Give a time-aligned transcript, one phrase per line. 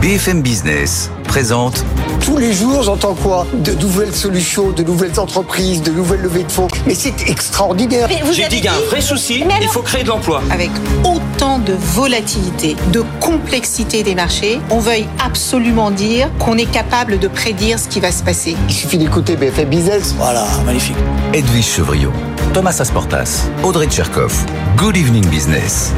[0.00, 1.84] BFM Business présente
[2.20, 3.46] Tous les jours, j'entends quoi?
[3.54, 6.68] De nouvelles solutions, de nouvelles entreprises, de nouvelles levées de fonds.
[6.86, 8.06] Mais c'est extraordinaire.
[8.08, 10.08] Mais vous J'ai avez dit qu'il y a un vrai souci, il faut créer de
[10.08, 10.42] l'emploi.
[10.50, 10.70] Avec
[11.02, 17.28] autant de volatilité, de complexité des marchés, on veuille absolument dire qu'on est capable de
[17.28, 18.54] prédire ce qui va se passer.
[18.68, 20.14] Il suffit d'écouter BFM Business.
[20.18, 20.96] Voilà, magnifique.
[21.32, 22.12] Edwige Chevriot,
[22.52, 24.32] Thomas Asportas, Audrey Tcherkov.
[24.76, 25.92] Good evening business.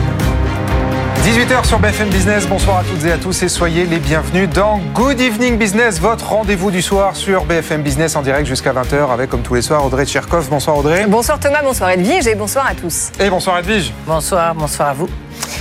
[1.28, 4.80] 18h sur BFM Business, bonsoir à toutes et à tous et soyez les bienvenus dans
[4.94, 9.28] Good Evening Business, votre rendez-vous du soir sur BFM Business en direct jusqu'à 20h avec
[9.28, 10.48] comme tous les soirs Audrey Tcherkov.
[10.48, 11.04] Bonsoir Audrey.
[11.06, 13.10] Bonsoir Thomas, bonsoir Edwige et bonsoir à tous.
[13.20, 13.92] Et bonsoir Edwige.
[14.06, 15.08] Bonsoir, bonsoir à vous.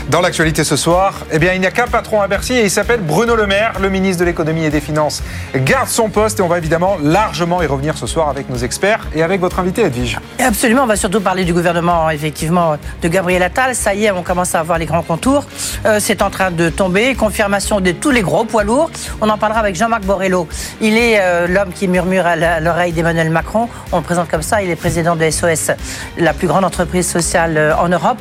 [0.10, 2.72] Dans l'actualité ce soir, eh bien, il n'y a qu'un patron à Bercy et il
[2.72, 5.22] s'appelle Bruno Le Maire, le ministre de l'économie et des finances.
[5.54, 9.08] Garde son poste et on va évidemment largement y revenir ce soir avec nos experts
[9.14, 10.18] et avec votre invité Edwige.
[10.40, 13.76] Absolument, on va surtout parler du gouvernement, effectivement, de Gabriel Attal.
[13.76, 15.46] Ça y est, on commence à avoir les grands contours.
[15.86, 17.16] Euh, c'est en train de tomber.
[17.16, 18.90] Confirmation de tous les gros poids lourds.
[19.20, 20.48] On en parlera avec Jean-Marc Borrello.
[20.80, 23.68] Il est euh, l'homme qui murmure à l'oreille d'Emmanuel Macron.
[23.92, 24.62] On le présente comme ça.
[24.62, 25.72] Il est président de SOS,
[26.18, 28.18] la plus grande entreprise sociale euh, en Europe.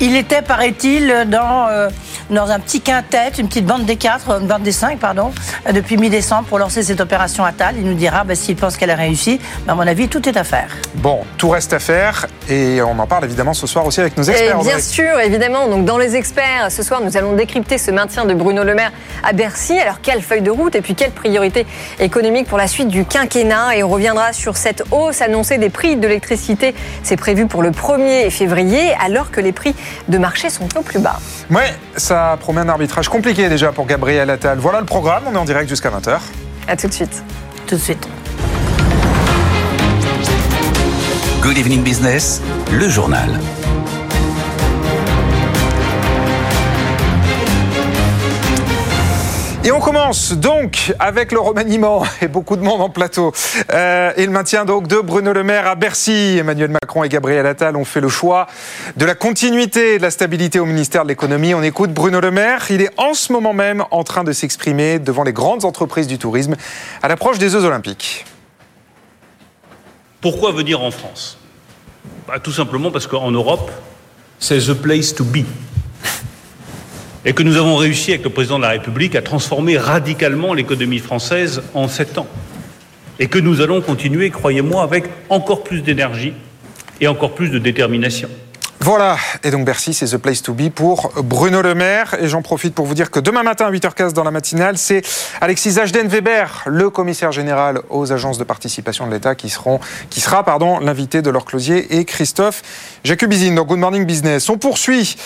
[0.00, 1.88] Il était, paraît-il, dans, euh,
[2.30, 5.32] dans un petit quintet, une petite bande des quatre, une bande des cinq, pardon,
[5.66, 7.76] euh, depuis mi-décembre pour lancer cette opération Attal.
[7.78, 9.40] Il nous dira bah, s'il pense qu'elle a réussi.
[9.66, 10.68] Mais à mon avis, tout est à faire.
[10.94, 14.22] Bon, tout reste à faire et on en parle évidemment ce soir aussi avec nos
[14.24, 14.58] Et experts.
[14.60, 18.34] bien sûr, évidemment, donc dans les experts, ce soir nous allons décrypter ce maintien de
[18.34, 19.78] Bruno Le Maire à Bercy.
[19.78, 21.66] Alors quelle feuille de route et puis quelle priorité
[22.00, 23.76] économique pour la suite du quinquennat?
[23.76, 26.74] Et on reviendra sur cette hausse annoncée des prix de l'électricité.
[27.02, 29.74] C'est prévu pour le 1er février alors que les prix
[30.08, 31.20] de marché sont au plus bas.
[31.50, 34.58] Ouais, ça promet un arbitrage compliqué déjà pour Gabriel Attal.
[34.58, 36.18] Voilà le programme, on est en direct jusqu'à 20h.
[36.66, 37.22] À tout de suite.
[37.66, 38.08] Tout de suite.
[41.42, 43.38] Good evening business, le journal.
[49.64, 53.32] Et on commence donc avec le remaniement et beaucoup de monde en plateau.
[53.72, 56.36] Euh, et le maintien donc de Bruno Le Maire à Bercy.
[56.38, 58.46] Emmanuel Macron et Gabriel Attal ont fait le choix
[58.96, 61.54] de la continuité et de la stabilité au ministère de l'économie.
[61.54, 62.66] On écoute Bruno Le Maire.
[62.70, 66.18] Il est en ce moment même en train de s'exprimer devant les grandes entreprises du
[66.18, 66.54] tourisme
[67.02, 68.26] à l'approche des Jeux Olympiques.
[70.20, 71.36] Pourquoi venir en France?
[72.28, 73.72] Bah, Tout simplement parce qu'en Europe,
[74.38, 75.44] c'est the place to be.
[77.28, 80.98] Et que nous avons réussi avec le président de la République à transformer radicalement l'économie
[80.98, 82.26] française en sept ans.
[83.18, 86.32] Et que nous allons continuer, croyez-moi, avec encore plus d'énergie
[87.02, 88.30] et encore plus de détermination.
[88.80, 92.14] Voilà, et donc Bercy, c'est The Place to Be pour Bruno Le Maire.
[92.20, 95.02] Et j'en profite pour vous dire que demain matin à 8h15 dans la matinale, c'est
[95.40, 99.80] Alexis Ajden-Weber, le commissaire général aux agences de participation de l'État, qui, seront,
[100.10, 102.62] qui sera pardon, l'invité de leur closier, et Christophe
[103.02, 104.48] Jacubizine dans Good Morning Business.
[104.48, 105.16] On poursuit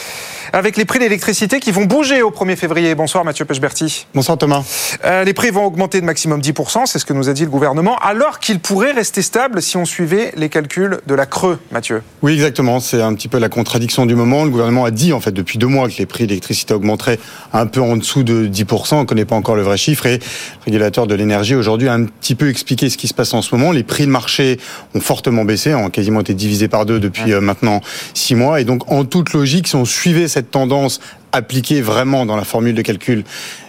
[0.54, 2.94] avec les prix de l'électricité qui vont bouger au 1er février.
[2.94, 4.06] Bonsoir Mathieu Pechberti.
[4.14, 4.64] Bonsoir Thomas.
[5.04, 7.50] Euh, les prix vont augmenter de maximum 10%, c'est ce que nous a dit le
[7.50, 12.02] gouvernement, alors qu'ils pourraient rester stables si on suivait les calculs de la Creux, Mathieu.
[12.22, 12.80] Oui, exactement.
[12.80, 14.44] C'est un petit peu la contradiction du moment.
[14.44, 17.18] Le gouvernement a dit, en fait, depuis deux mois que les prix de l'électricité augmenteraient
[17.52, 18.94] un peu en dessous de 10%.
[18.94, 20.06] On ne connaît pas encore le vrai chiffre.
[20.06, 23.34] Et le régulateur de l'énergie, aujourd'hui, a un petit peu expliqué ce qui se passe
[23.34, 23.72] en ce moment.
[23.72, 24.58] Les prix de marché
[24.94, 27.80] ont fortement baissé, ont quasiment été divisés par deux depuis euh, maintenant
[28.14, 28.60] six mois.
[28.60, 31.00] Et donc, en toute logique, si on suivait cette tendance
[31.32, 33.24] appliquée vraiment dans la formule de calcul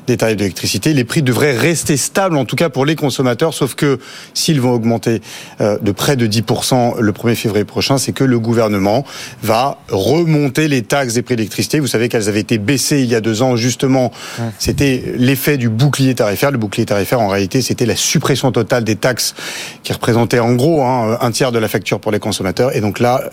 [0.08, 3.74] des tarifs d'électricité, les prix devraient rester stables, en tout cas pour les consommateurs, sauf
[3.76, 4.00] que
[4.34, 5.22] s'ils vont augmenter
[5.62, 9.06] euh, de près de 10% le 1er février prochain, c'est que le gouvernement
[9.42, 11.80] va remonter les taxes des prix d'électricité.
[11.80, 14.12] Vous savez qu'elles avaient été baissées il y a deux ans, justement,
[14.60, 16.52] c'était l'effet du bouclier tarifaire.
[16.52, 19.36] Le bouclier tarifaire, en réalité, c'était la suppression totale des taxes
[19.84, 22.76] qui représentaient en gros hein, un tiers de la facture pour les consommateurs.
[22.76, 23.24] Et donc là,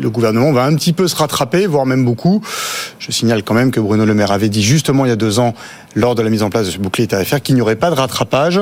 [0.00, 2.42] le gouvernement va un petit peu se rattraper, voire même beaucoup.
[2.98, 5.40] Je signale quand même que Bruno Le Maire avait dit justement il y a deux
[5.40, 5.52] ans,
[5.96, 7.96] lors de la mise en place de ce bouclier tarifaire, qu'il n'y aurait pas de
[7.96, 8.60] rattrapage.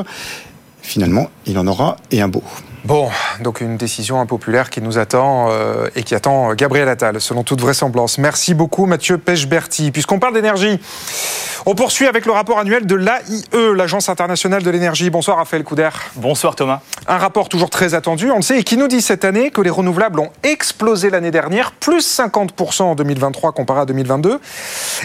[0.81, 2.43] Finalement, il en aura et un beau.
[2.85, 3.09] Bon,
[3.41, 7.61] donc une décision impopulaire qui nous attend euh, et qui attend Gabriel Attal, selon toute
[7.61, 8.19] vraisemblance.
[8.19, 9.93] Merci beaucoup Mathieu Pechberti.
[9.93, 10.81] Puisqu'on parle d'énergie,
[11.67, 13.44] on poursuit avec le rapport annuel de l'AIE,
[13.75, 15.11] l'Agence internationale de l'énergie.
[15.11, 15.91] Bonsoir Raphaël Couder.
[16.17, 16.81] Bonsoir Thomas.
[17.06, 19.61] Un rapport toujours très attendu, on le sait, et qui nous dit cette année que
[19.61, 24.41] les renouvelables ont explosé l'année dernière, plus 50% en 2023 comparé à 2022.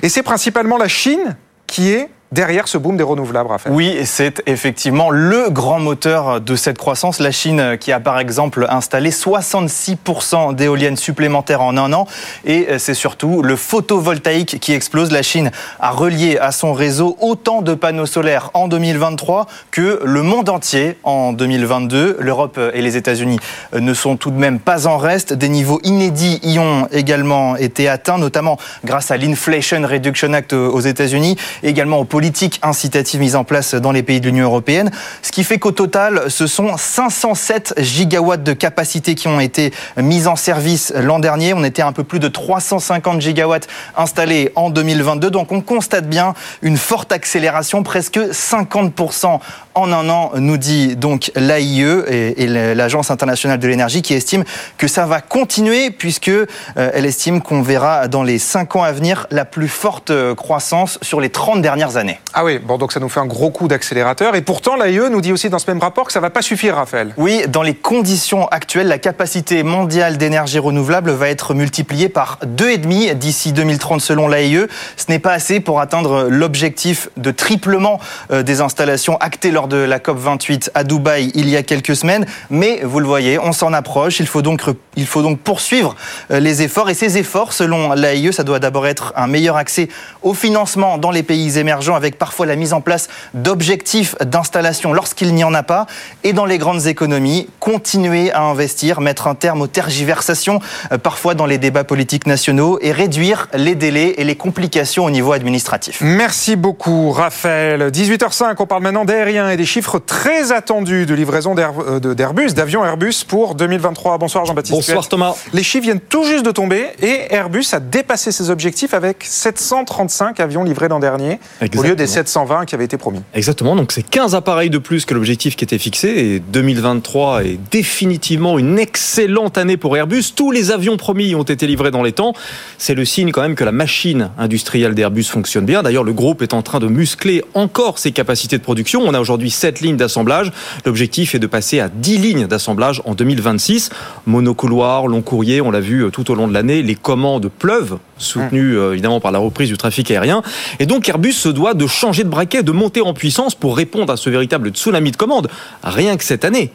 [0.04, 1.38] Et c'est principalement la Chine
[1.68, 3.76] qui est derrière ce boom des renouvelables, Raphaël.
[3.76, 7.20] Oui, c'est effectivement le grand moteur de cette croissance.
[7.20, 12.08] La Chine qui a par exemple installé 66% d'éoliennes supplémentaires en un an.
[12.46, 15.12] Et c'est surtout le photovoltaïque qui explose.
[15.12, 20.24] La Chine a relié à son réseau autant de panneaux solaires en 2023 que le
[20.24, 22.18] monde entier en 2022.
[22.20, 23.40] L'Europe et les États-Unis
[23.74, 25.34] ne sont tout de même pas en reste.
[25.34, 30.80] Des niveaux inédits y ont également été atteints, notamment grâce à l'Inflation Reduction Act aux
[30.80, 34.90] États-Unis, également au politiques incitatives mises en place dans les pays de l'Union européenne.
[35.22, 40.26] Ce qui fait qu'au total, ce sont 507 gigawatts de capacité qui ont été mises
[40.26, 41.54] en service l'an dernier.
[41.54, 45.30] On était un peu plus de 350 gigawatts installés en 2022.
[45.30, 46.34] Donc on constate bien
[46.64, 49.40] une forte accélération, presque 50%
[49.76, 54.44] en un an, nous dit donc l'AIE et, l'Agence internationale de l'énergie qui estime
[54.80, 58.92] que ça va continuer puisque euh, elle estime qu'on verra dans les 5 ans à
[58.92, 62.07] venir la plus forte euh, croissance sur les 30 dernières années.
[62.34, 64.36] Ah oui, bon, donc ça nous fait un gros coup d'accélérateur.
[64.36, 66.42] Et pourtant, l'AIE nous dit aussi dans ce même rapport que ça ne va pas
[66.42, 67.14] suffire, Raphaël.
[67.18, 73.16] Oui, dans les conditions actuelles, la capacité mondiale d'énergie renouvelable va être multipliée par 2,5
[73.16, 74.68] d'ici 2030 selon l'AIE.
[74.96, 78.00] Ce n'est pas assez pour atteindre l'objectif de triplement
[78.32, 82.26] euh, des installations acté lors de la COP28 à Dubaï il y a quelques semaines.
[82.50, 84.20] Mais vous le voyez, on s'en approche.
[84.20, 84.62] Il faut donc,
[84.96, 85.96] il faut donc poursuivre
[86.32, 86.90] euh, les efforts.
[86.90, 89.90] Et ces efforts, selon l'AIE, ça doit d'abord être un meilleur accès
[90.22, 95.34] au financement dans les pays émergents avec parfois la mise en place d'objectifs d'installation lorsqu'il
[95.34, 95.86] n'y en a pas.
[96.24, 100.60] Et dans les grandes économies, continuer à investir, mettre un terme aux tergiversations,
[100.92, 105.10] euh, parfois dans les débats politiques nationaux, et réduire les délais et les complications au
[105.10, 106.00] niveau administratif.
[106.02, 107.92] Merci beaucoup, Raphaël.
[107.92, 112.86] 18h05, on parle maintenant d'aérien et des chiffres très attendus de livraison euh, d'Airbus, d'avions
[112.86, 114.18] Airbus pour 2023.
[114.18, 114.76] Bonsoir, Jean-Baptiste.
[114.76, 115.36] Bonsoir, Thomas.
[115.54, 120.40] Les chiffres viennent tout juste de tomber et Airbus a dépassé ses objectifs avec 735
[120.40, 123.22] avions livrés l'an dernier au lieu des 720 qui avaient été promis.
[123.34, 127.60] Exactement, donc c'est 15 appareils de plus que l'objectif qui était fixé et 2023 est
[127.72, 130.34] définitivement une excellente année pour Airbus.
[130.36, 132.34] Tous les avions promis ont été livrés dans les temps.
[132.78, 135.84] C'est le signe quand même que la machine industrielle d'Airbus fonctionne bien.
[135.84, 139.02] D'ailleurs, le groupe est en train de muscler encore ses capacités de production.
[139.06, 140.52] On a aujourd'hui 7 lignes d'assemblage.
[140.86, 143.90] L'objectif est de passer à 10 lignes d'assemblage en 2026.
[144.26, 147.98] Monocouloir, long courrier, on l'a vu euh, tout au long de l'année, les commandes pleuvent,
[148.18, 150.42] soutenues euh, évidemment par la reprise du trafic aérien.
[150.80, 154.12] Et donc Airbus se doit de changer de braquet, de monter en puissance pour répondre
[154.12, 155.50] à ce véritable tsunami de commandes.
[155.84, 156.72] Rien que cette année,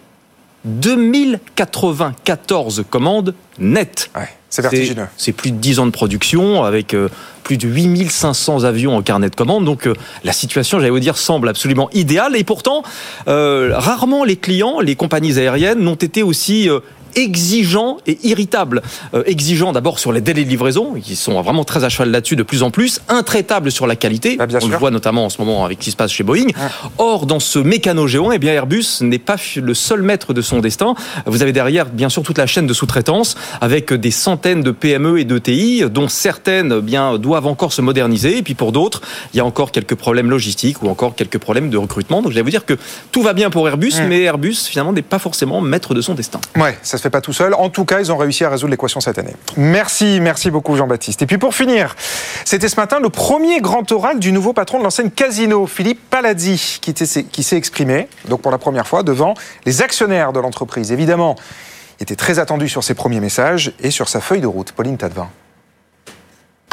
[0.64, 4.10] 2094 commandes nettes.
[4.48, 5.08] c'est vertigineux.
[5.16, 7.08] C'est plus de 10 ans de production avec euh,
[7.42, 9.64] plus de 8500 avions en carnet de commandes.
[9.64, 9.94] Donc euh,
[10.24, 12.36] la situation, j'allais vous dire, semble absolument idéale.
[12.36, 12.84] Et pourtant,
[13.28, 16.68] euh, rarement les clients, les compagnies aériennes n'ont été aussi
[17.14, 18.82] exigeant et irritable.
[19.14, 22.36] Euh, exigeant d'abord sur les délais de livraison, qui sont vraiment très à cheval là-dessus
[22.36, 25.38] de plus en plus, intraitable sur la qualité, bah, on le voit notamment en ce
[25.40, 26.48] moment avec ce qui se passe chez Boeing.
[26.98, 30.60] Or, dans ce mécano géant, eh bien Airbus n'est pas le seul maître de son
[30.60, 30.94] destin.
[31.26, 35.20] Vous avez derrière, bien sûr, toute la chaîne de sous-traitance, avec des centaines de PME
[35.20, 39.36] et d'ETI, dont certaines eh bien doivent encore se moderniser, et puis pour d'autres, il
[39.38, 42.22] y a encore quelques problèmes logistiques ou encore quelques problèmes de recrutement.
[42.22, 42.74] Donc je vais vous dire que
[43.10, 46.40] tout va bien pour Airbus, mais Airbus finalement n'est pas forcément maître de son destin.
[46.56, 47.54] Ouais, ça fait pas tout seul.
[47.54, 49.34] En tout cas, ils ont réussi à résoudre l'équation cette année.
[49.56, 51.22] Merci, merci beaucoup Jean-Baptiste.
[51.22, 51.94] Et puis pour finir,
[52.44, 56.78] c'était ce matin le premier grand oral du nouveau patron de l'enseigne Casino, Philippe Palazzi,
[56.80, 56.94] qui
[57.44, 59.34] s'est exprimé, donc pour la première fois, devant
[59.66, 60.92] les actionnaires de l'entreprise.
[60.92, 61.36] Évidemment,
[62.00, 64.72] il était très attendu sur ses premiers messages et sur sa feuille de route.
[64.72, 65.28] Pauline Tadevin.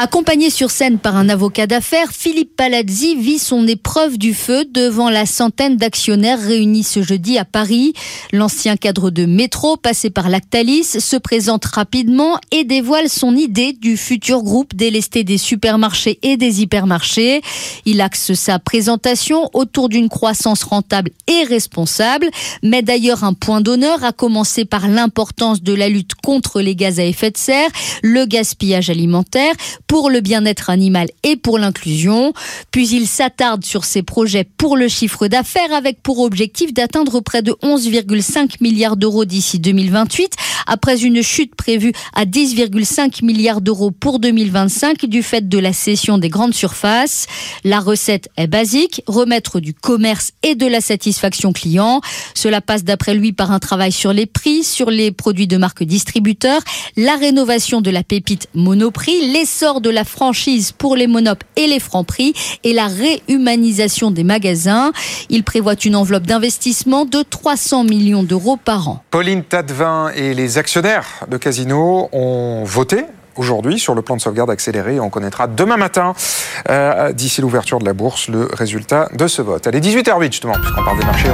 [0.02, 5.10] Accompagné sur scène par un avocat d'affaires, Philippe Palazzi vit son épreuve du feu devant
[5.10, 7.92] la centaine d'actionnaires réunis ce jeudi à Paris.
[8.32, 13.98] L'ancien cadre de métro, passé par Lactalis, se présente rapidement et dévoile son idée du
[13.98, 17.42] futur groupe délesté des supermarchés et des hypermarchés.
[17.84, 22.30] Il axe sa présentation autour d'une croissance rentable et responsable,
[22.64, 27.02] met d'ailleurs un point d'honneur à commencer par l'importance de la lutte contre les gaz
[27.02, 27.70] à effet de serre,
[28.02, 29.56] le gaspillage alimentaire,
[29.90, 32.32] pour le bien-être animal et pour l'inclusion.
[32.72, 37.42] Puis il s'attarde sur ses projets pour le chiffre d'affaires avec pour objectif d'atteindre près
[37.42, 40.36] de 11,5 milliards d'euros d'ici 2028
[40.68, 46.20] après une chute prévue à 10,5 milliards d'euros pour 2025 du fait de la cession
[46.20, 47.26] des grandes surfaces.
[47.64, 52.02] La recette est basique, remettre du commerce et de la satisfaction client.
[52.36, 55.84] Cela passe d'après lui par un travail sur les prix, sur les produits de marque
[55.84, 56.62] distributeurs,
[56.96, 61.80] la rénovation de la pépite Monoprix, l'essor de la franchise pour les monopes et les
[61.80, 62.34] francs prix
[62.64, 64.92] et la réhumanisation des magasins.
[65.30, 69.04] Il prévoit une enveloppe d'investissement de 300 millions d'euros par an.
[69.12, 73.06] Pauline Tadevin et les actionnaires de Casino ont voté
[73.36, 75.00] aujourd'hui sur le plan de sauvegarde accéléré.
[75.00, 76.14] On connaîtra demain matin,
[76.70, 79.66] euh, d'ici l'ouverture de la bourse, le résultat de ce vote.
[79.66, 81.30] Allez, 18h08 justement, puisqu'on parle des marchés.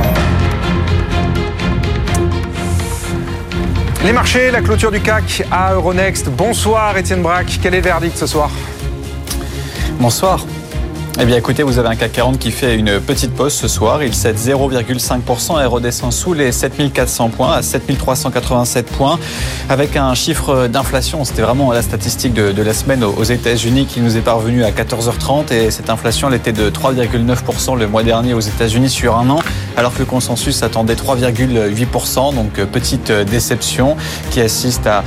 [4.05, 6.29] Les marchés, la clôture du CAC à Euronext.
[6.29, 8.51] Bonsoir Étienne Braque, quel est le verdict ce soir?
[9.99, 10.45] Bonsoir.
[11.17, 14.03] Eh bien écoutez, vous avez un CAC 40 qui fait une petite pause ce soir.
[14.03, 19.17] Il cède 0,5% et redescend sous les 7400 points à 7387 points
[19.69, 21.23] avec un chiffre d'inflation.
[21.23, 25.53] C'était vraiment la statistique de, la semaine aux États-Unis qui nous est parvenu à 14h30
[25.53, 29.39] et cette inflation elle était de 3,9% le mois dernier aux États-Unis sur un an
[29.77, 32.35] alors que le consensus attendait 3,8%.
[32.35, 33.95] Donc petite déception
[34.31, 35.05] qui assiste à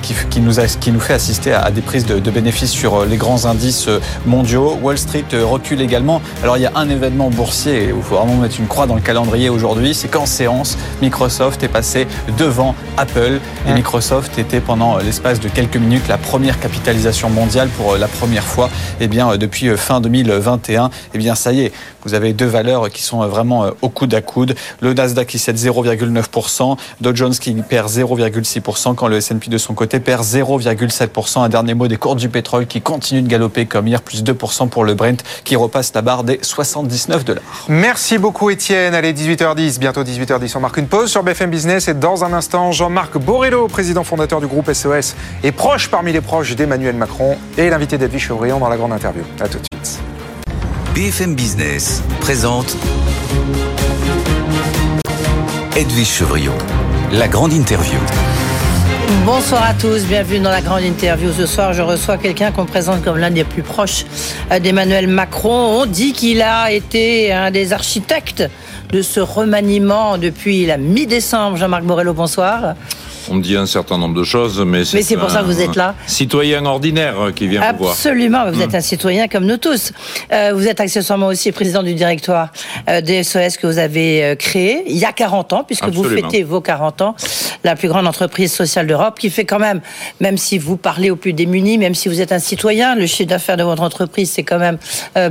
[0.00, 3.90] qui, nous, fait assister à, des prises de, de bénéfices sur les grands indices
[4.24, 4.78] mondiaux.
[4.82, 6.22] Wall Street recule également.
[6.42, 8.94] Alors il y a un événement boursier où il faut vraiment mettre une croix dans
[8.94, 12.06] le calendrier aujourd'hui, c'est qu'en séance, Microsoft est passé
[12.38, 17.96] devant Apple et Microsoft était pendant l'espace de quelques minutes la première capitalisation mondiale pour
[17.96, 20.90] la première fois eh bien, depuis fin 2021.
[21.14, 21.72] Eh bien ça y est,
[22.04, 24.54] vous avez deux valeurs qui sont vraiment au coude à coude.
[24.80, 29.74] Le Nasdaq qui cède 0,9%, Dow Jones qui perd 0,6% quand le S&P de son
[29.74, 31.42] côté perd 0,7%.
[31.42, 34.68] Un dernier mot des cours du pétrole qui continuent de galoper comme hier, plus 2%
[34.68, 37.66] pour le Brent qui repasse la barre des 79 dollars.
[37.68, 38.94] Merci beaucoup Étienne.
[38.94, 40.52] Allez, 18h10, bientôt 18h10.
[40.56, 44.40] On marque une pause sur BFM Business et dans un instant, Jean-Marc Borrello, président fondateur
[44.40, 48.68] du groupe SOS, est proche parmi les proches d'Emmanuel Macron et l'invité d'Edwige Chevrillon dans
[48.68, 49.22] la grande interview.
[49.40, 50.00] A tout de suite.
[50.94, 52.76] BFM Business présente
[55.76, 56.54] Edwige Chevrillon,
[57.12, 57.98] la grande interview.
[59.26, 61.32] Bonsoir à tous, bienvenue dans la grande interview.
[61.32, 64.04] Ce soir, je reçois quelqu'un qu'on présente comme l'un des plus proches
[64.52, 65.80] euh, d'Emmanuel Macron.
[65.80, 68.44] On dit qu'il a été un des architectes
[68.92, 71.56] de ce remaniement depuis la mi-décembre.
[71.56, 72.74] Jean-Marc Morello, bonsoir.
[73.28, 74.96] On me dit un certain nombre de choses, mais c'est.
[74.98, 75.94] Mais c'est pour ça que vous êtes là.
[76.06, 77.92] Citoyen ordinaire qui vient vous voir.
[77.92, 78.76] Absolument, vous êtes hmm.
[78.76, 79.92] un citoyen comme nous tous.
[80.32, 82.50] Euh, vous êtes accessoirement aussi président du directoire
[82.88, 86.04] euh, des SOS que vous avez euh, créé il y a 40 ans, puisque vous
[86.04, 87.16] fêtez vos 40 ans,
[87.64, 89.80] la plus grande entreprise sociale d'Europe, qui fait quand même,
[90.20, 93.28] même si vous parlez aux plus démunis, même si vous êtes un citoyen, le chiffre
[93.28, 94.78] d'affaires de votre entreprise, c'est quand même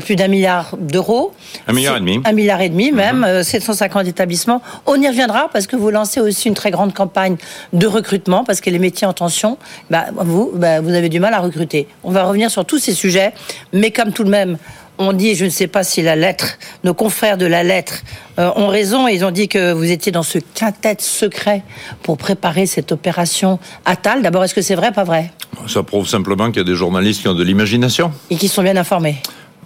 [0.06, 1.34] plus d'un milliard d'euros.
[1.68, 2.22] Un milliard et demi.
[2.26, 4.10] Un milliard et demi, même, 750 mhm.
[4.10, 4.62] établissements.
[4.86, 7.38] On y reviendra parce que vous lancez aussi une très grande campagne
[7.74, 9.58] de recrutement parce que les métiers en tension,
[9.90, 11.88] bah, vous, bah, vous avez du mal à recruter.
[12.04, 13.34] On va revenir sur tous ces sujets,
[13.74, 14.58] mais comme tout de même,
[15.00, 18.02] on dit, je ne sais pas si la lettre, nos confrères de la lettre
[18.38, 21.64] euh, ont raison, ils ont dit que vous étiez dans ce quintet secret
[22.04, 24.22] pour préparer cette opération Attal.
[24.22, 25.32] D'abord, est-ce que c'est vrai, pas vrai?
[25.68, 28.12] Ça prouve simplement qu'il y a des journalistes qui ont de l'imagination.
[28.30, 29.16] Et qui sont bien informés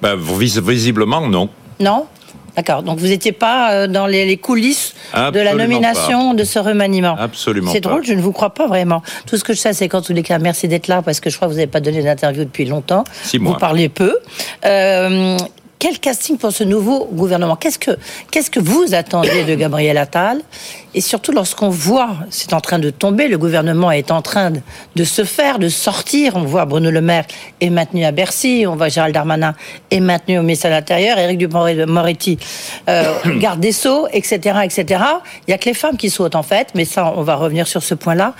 [0.01, 1.49] ben, Visiblement, non.
[1.79, 2.05] Non?
[2.55, 2.83] D'accord.
[2.83, 7.15] Donc vous n'étiez pas euh, dans les, coulisses de la nomination de ce remaniement.
[7.17, 7.71] Absolument.
[7.71, 9.01] C'est drôle, je ne vous crois pas vraiment.
[9.25, 11.29] Tout ce que je sais, c'est qu'en tous les cas, merci d'être là parce que
[11.29, 13.03] je crois que vous n'avez pas donné d'interview depuis longtemps.
[13.23, 13.53] Six mois.
[13.53, 14.17] Vous parlez peu.
[14.65, 15.37] Euh,
[15.83, 17.57] quel casting pour ce nouveau gouvernement?
[17.57, 17.91] Qu'est-ce que
[18.31, 20.39] qu'est-ce que vous attendez de Gabriel Attal?
[20.93, 24.53] Et surtout lorsqu'on voit, c'est en train de tomber, le gouvernement est en train
[24.95, 26.37] de se faire, de sortir.
[26.37, 27.25] On voit Bruno Le Maire
[27.59, 29.55] est maintenu à Bercy, on voit Gérald Darmanin
[29.91, 32.39] est maintenu au ministère de l'Intérieur, Éric Dupond-Moretti
[32.87, 35.03] euh, garde des sceaux, etc., etc.
[35.49, 37.67] Il y a que les femmes qui sautent en fait, mais ça, on va revenir
[37.67, 38.35] sur ce point-là.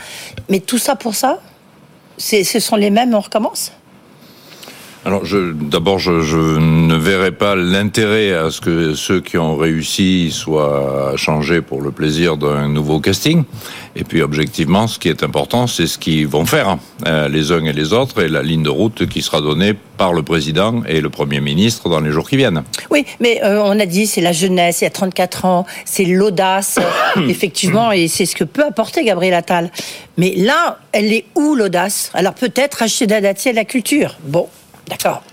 [0.48, 1.40] Mais tout ça pour ça,
[2.18, 3.14] ce sont les mêmes.
[3.14, 3.74] On recommence?
[5.06, 10.32] Alors, d'abord, je, je, ne verrai pas l'intérêt à ce que ceux qui ont réussi
[10.32, 13.44] soient changés pour le plaisir d'un nouveau casting.
[13.98, 17.66] Et puis, objectivement, ce qui est important, c'est ce qu'ils vont faire, euh, les uns
[17.66, 21.02] et les autres, et la ligne de route qui sera donnée par le président et
[21.02, 22.64] le premier ministre dans les jours qui viennent.
[22.90, 26.06] Oui, mais euh, on a dit c'est la jeunesse, il y a 34 ans, c'est
[26.06, 26.80] l'audace,
[27.28, 29.70] effectivement, et c'est ce que peut apporter Gabriel Attal.
[30.18, 32.10] Mais là, elle est où l'audace?
[32.14, 34.18] Alors peut-être acheter d'adatier la culture.
[34.24, 34.48] Bon,
[34.88, 35.24] D'accord.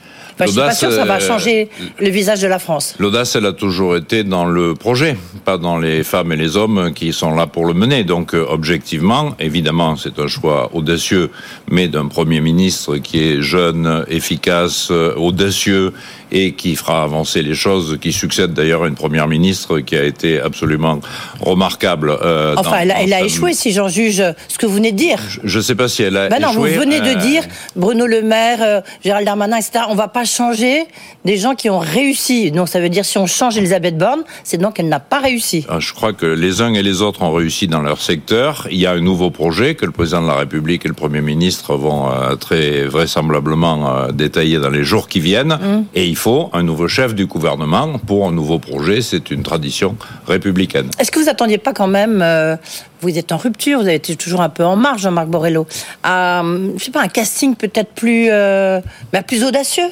[0.47, 1.69] Je suis pas sûr que ça va euh, changer
[1.99, 2.95] le visage de la France.
[2.99, 6.93] L'audace, elle a toujours été dans le projet, pas dans les femmes et les hommes
[6.95, 8.05] qui sont là pour le mener.
[8.05, 11.31] Donc, euh, objectivement, évidemment, c'est un choix audacieux,
[11.71, 15.93] mais d'un Premier ministre qui est jeune, efficace, euh, audacieux
[16.33, 20.05] et qui fera avancer les choses, qui succède d'ailleurs à une première ministre qui a
[20.05, 21.01] été absolument
[21.41, 22.17] remarquable.
[22.23, 24.97] Euh, enfin, elle, a, elle a échoué, si j'en juge ce que vous venez de
[24.97, 25.19] dire.
[25.43, 27.43] Je ne sais pas si elle a ben non, vous venez de dire,
[27.75, 30.85] Bruno Le Maire, Gérald Darmanin, etc., on ne va pas changer
[31.25, 32.51] des gens qui ont réussi.
[32.51, 35.67] Donc ça veut dire si on change Elisabeth Borne, c'est donc qu'elle n'a pas réussi.
[35.69, 38.67] Ah, je crois que les uns et les autres ont réussi dans leur secteur.
[38.71, 41.21] Il y a un nouveau projet que le président de la République et le Premier
[41.21, 42.09] ministre vont
[42.39, 45.59] très vraisemblablement détailler dans les jours qui viennent.
[45.61, 45.85] Mmh.
[45.95, 49.03] Et il faut un nouveau chef du gouvernement pour un nouveau projet.
[49.03, 49.97] C'est une tradition
[50.27, 50.89] républicaine.
[50.99, 52.57] Est-ce que vous attendiez pas quand même, euh,
[53.01, 55.67] vous êtes en rupture, vous avez été toujours un peu en marge, Jean-Marc Borrello,
[56.03, 56.43] à,
[56.77, 58.81] je sais pas, un casting peut-être plus, euh,
[59.13, 59.89] bah, plus audacieux?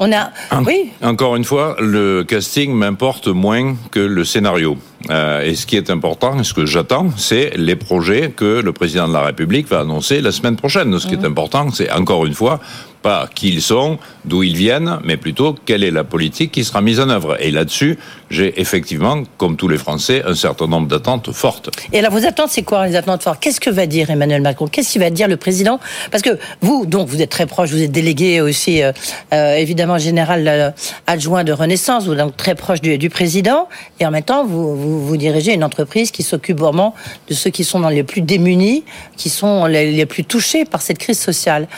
[0.00, 0.30] On a,
[0.66, 0.90] oui.
[1.02, 4.76] Encore une fois, le casting m'importe moins que le scénario.
[5.10, 8.72] Euh, et ce qui est important, et ce que j'attends, c'est les projets que le
[8.72, 10.98] président de la République va annoncer la semaine prochaine.
[10.98, 11.26] Ce qui est mhm.
[11.26, 12.60] important, c'est encore une fois
[13.02, 16.80] pas qui ils sont, d'où ils viennent, mais plutôt quelle est la politique qui sera
[16.80, 17.36] mise en œuvre.
[17.40, 17.98] Et là-dessus,
[18.30, 21.70] j'ai effectivement, comme tous les Français, un certain nombre d'attentes fortes.
[21.92, 23.40] Et alors, vos attentes, c'est quoi les attentes fortes?
[23.40, 24.66] Qu'est-ce que va dire Emmanuel Macron?
[24.66, 25.80] Qu'est-ce qu'il va dire le président?
[26.10, 28.92] Parce que vous, donc, vous êtes très proche, vous êtes délégué aussi, euh,
[29.32, 30.70] euh, évidemment, général euh,
[31.06, 33.68] adjoint de Renaissance, vous êtes donc très proche du, président,
[34.00, 36.94] et en même temps, vous, dirigez une entreprise qui s'occupe vraiment
[37.28, 38.84] de ceux qui sont dans les plus démunis,
[39.16, 41.68] qui sont les plus touchés par cette crise sociale.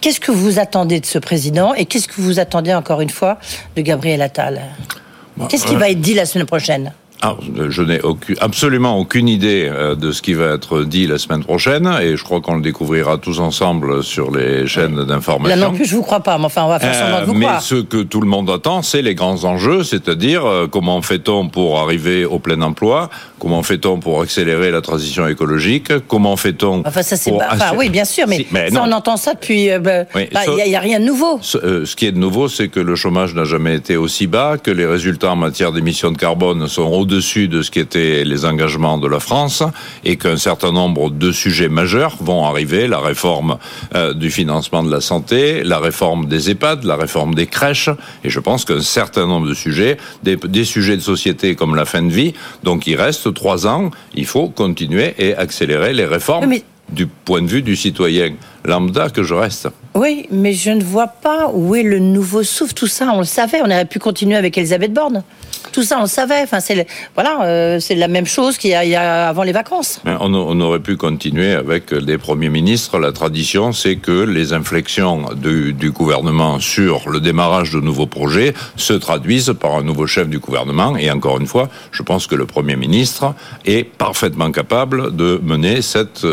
[0.00, 3.38] Qu'est-ce que vous attendez de ce président et qu'est-ce que vous attendez encore une fois
[3.76, 4.60] de Gabriel Attal
[5.36, 7.34] bah, Qu'est-ce qui va être dit la semaine prochaine ah,
[7.70, 8.00] je n'ai
[8.40, 12.22] absolument aucune idée euh, de ce qui va être dit la semaine prochaine et je
[12.22, 15.56] crois qu'on le découvrira tous ensemble sur les chaînes d'information.
[15.56, 17.34] Là non plus, je vous crois pas, mais enfin, on va faire semblant de vous
[17.34, 21.00] euh, mais ce que tout le monde attend, c'est les grands enjeux, c'est-à-dire euh, comment
[21.00, 26.82] fait-on pour arriver au plein emploi, comment fait-on pour accélérer la transition écologique, comment fait-on
[26.86, 29.70] Enfin, ça c'est enfin, oui, bien sûr, mais, ça, on entend ça depuis.
[29.78, 31.38] Bah, bah, il n'y a, rien de nouveau.
[31.40, 34.56] Ce, ce qui est de nouveau, c'est que le chômage n'a jamais été aussi bas,
[34.62, 38.24] que les résultats en matière d'émissions de carbone sont au au-dessus de ce qui étaient
[38.24, 39.62] les engagements de la France
[40.04, 43.58] et qu'un certain nombre de sujets majeurs vont arriver, la réforme
[43.94, 47.90] euh, du financement de la santé, la réforme des EHPAD, la réforme des crèches,
[48.24, 52.02] et je pense qu'un certain nombre de sujets, des, sujets de société comme la fin
[52.02, 56.54] de vie, donc il reste trois ans, il faut continuer et accélérer les réformes.
[56.88, 59.68] du point de vue du citoyen lambda que je reste.
[59.94, 62.74] Oui, mais je ne vois pas où est le nouveau souffle.
[62.74, 63.60] Tout ça, on le savait.
[63.62, 65.24] On aurait pu continuer avec Elisabeth Borne.
[65.76, 66.40] Tout ça, on le savait.
[66.42, 70.00] Enfin, c'est voilà, euh, c'est la même chose qu'il y, a avant les vacances.
[70.06, 72.98] On, on, aurait pu continuer avec des premiers ministres.
[72.98, 78.54] La tradition, c'est que les inflexions du, du, gouvernement sur le démarrage de nouveaux projets
[78.76, 80.96] se traduisent par un nouveau chef du gouvernement.
[80.96, 83.34] Et encore une fois, je pense que le premier ministre
[83.66, 86.26] est parfaitement capable de mener cette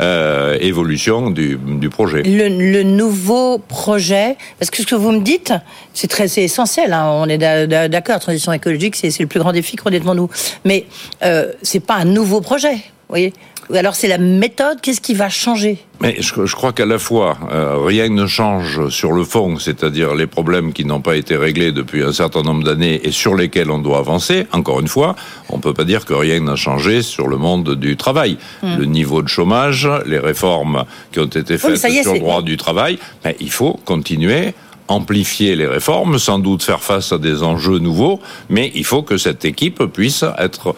[0.00, 2.22] euh, évolution du, du projet.
[2.22, 5.52] Le, le, nouveau projet, parce que ce que vous me dites,
[5.94, 6.92] c'est très essentiel.
[6.92, 10.28] Hein, on est d'accord, transition écologique, c'est le plus grand défi devant nous.
[10.64, 10.86] Mais
[11.22, 13.32] euh, c'est pas un nouveau projet, vous voyez
[13.72, 15.78] alors c'est la méthode, qu'est-ce qui va changer?
[16.00, 20.14] Mais je, je crois qu'à la fois, euh, rien ne change sur le fond, c'est-à-dire
[20.14, 23.70] les problèmes qui n'ont pas été réglés depuis un certain nombre d'années et sur lesquels
[23.70, 24.46] on doit avancer.
[24.52, 25.14] Encore une fois,
[25.48, 28.36] on ne peut pas dire que rien n'a changé sur le monde du travail.
[28.62, 28.76] Hmm.
[28.78, 32.98] Le niveau de chômage, les réformes qui ont été faites sur le droit du travail,
[33.24, 34.54] mais il faut continuer
[34.88, 38.20] amplifier les réformes, sans doute faire face à des enjeux nouveaux,
[38.50, 40.74] mais il faut que cette équipe puisse être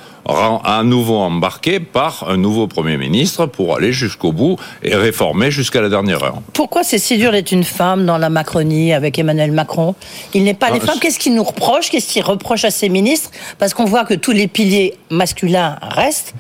[0.65, 5.81] à nouveau embarquée par un nouveau Premier ministre pour aller jusqu'au bout et réformer jusqu'à
[5.81, 6.41] la dernière heure.
[6.53, 9.95] Pourquoi c'est si dur d'être une femme dans la Macronie avec Emmanuel Macron?
[10.35, 10.99] Il n'est pas les ah, femmes.
[11.01, 11.91] Qu'est-ce qu'il nous reproche?
[11.91, 13.31] Qu'est-ce qu'il reproche à ses ministres?
[13.59, 16.35] Parce qu'on voit que tous les piliers masculins restent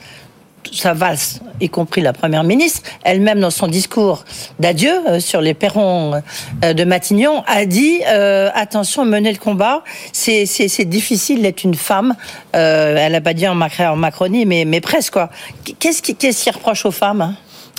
[0.76, 4.24] sa valse, y compris la Première ministre, elle-même dans son discours
[4.58, 6.22] d'adieu euh, sur les perrons
[6.64, 10.44] euh, de Matignon, a dit euh, attention, mener le combat, c'est
[10.84, 12.14] difficile d'être une femme.
[12.52, 15.30] elle n'a pas dit en, Macronie, mais, presque quoi.
[15.78, 17.34] Qu'est-ce qui, reproche aux femmes hein?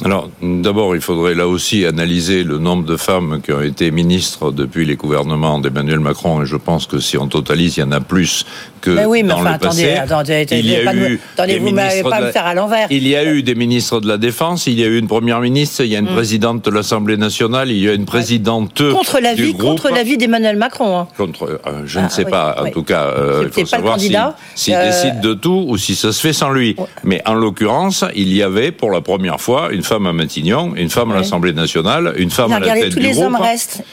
[0.05, 4.51] Alors, d'abord, il faudrait là aussi analyser le nombre de femmes qui ont été ministres
[4.51, 7.91] depuis les gouvernements d'Emmanuel Macron, et je pense que si on totalise, il y en
[7.91, 8.45] a plus
[8.81, 9.93] que mais oui, mais dans enfin, le passé.
[9.93, 12.87] Attendez, il y a eu attendez, vous m'avez pas me faire à l'envers.
[12.89, 15.39] Il y a eu des ministres de la Défense, il y a eu une première
[15.41, 16.15] ministre, il y a une mm.
[16.15, 20.55] présidente de l'Assemblée nationale, il y a une présidente contre la vie, contre l'avis d'Emmanuel
[20.55, 20.99] Macron.
[20.99, 21.07] Hein.
[21.17, 22.55] Contre, euh, je ne ah, sais pas.
[22.61, 24.19] En tout cas, euh, il faut savoir s'il
[24.55, 24.85] si, euh...
[24.85, 26.75] décide de tout ou si ça se fait sans lui.
[27.03, 30.89] Mais en l'occurrence, il y avait pour la première fois une femme à Matignon, une
[30.89, 33.25] femme à l'Assemblée nationale, une femme à la tête tous du les groupe.
[33.25, 33.83] Hommes restent.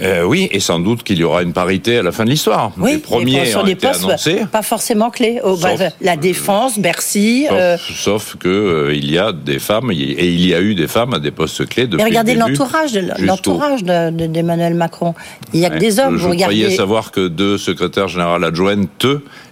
[0.00, 2.72] Euh, oui, et sans doute qu'il y aura une parité à la fin de l'histoire.
[2.78, 4.42] Oui, les premiers ont été annoncés.
[4.50, 5.40] Pas forcément clés.
[5.44, 7.46] Oh, bah, la défense, Bercy.
[7.48, 7.76] Sauf, euh...
[7.76, 11.14] sauf que euh, il y a des femmes et il y a eu des femmes
[11.14, 12.02] à des postes clés depuis.
[12.02, 15.14] Mais regardez l'entourage, l'entourage d'Emmanuel Macron.
[15.52, 16.16] Il y a que des hommes.
[16.16, 19.06] Je vous croyais savoir que deux secrétaires généraux adjointes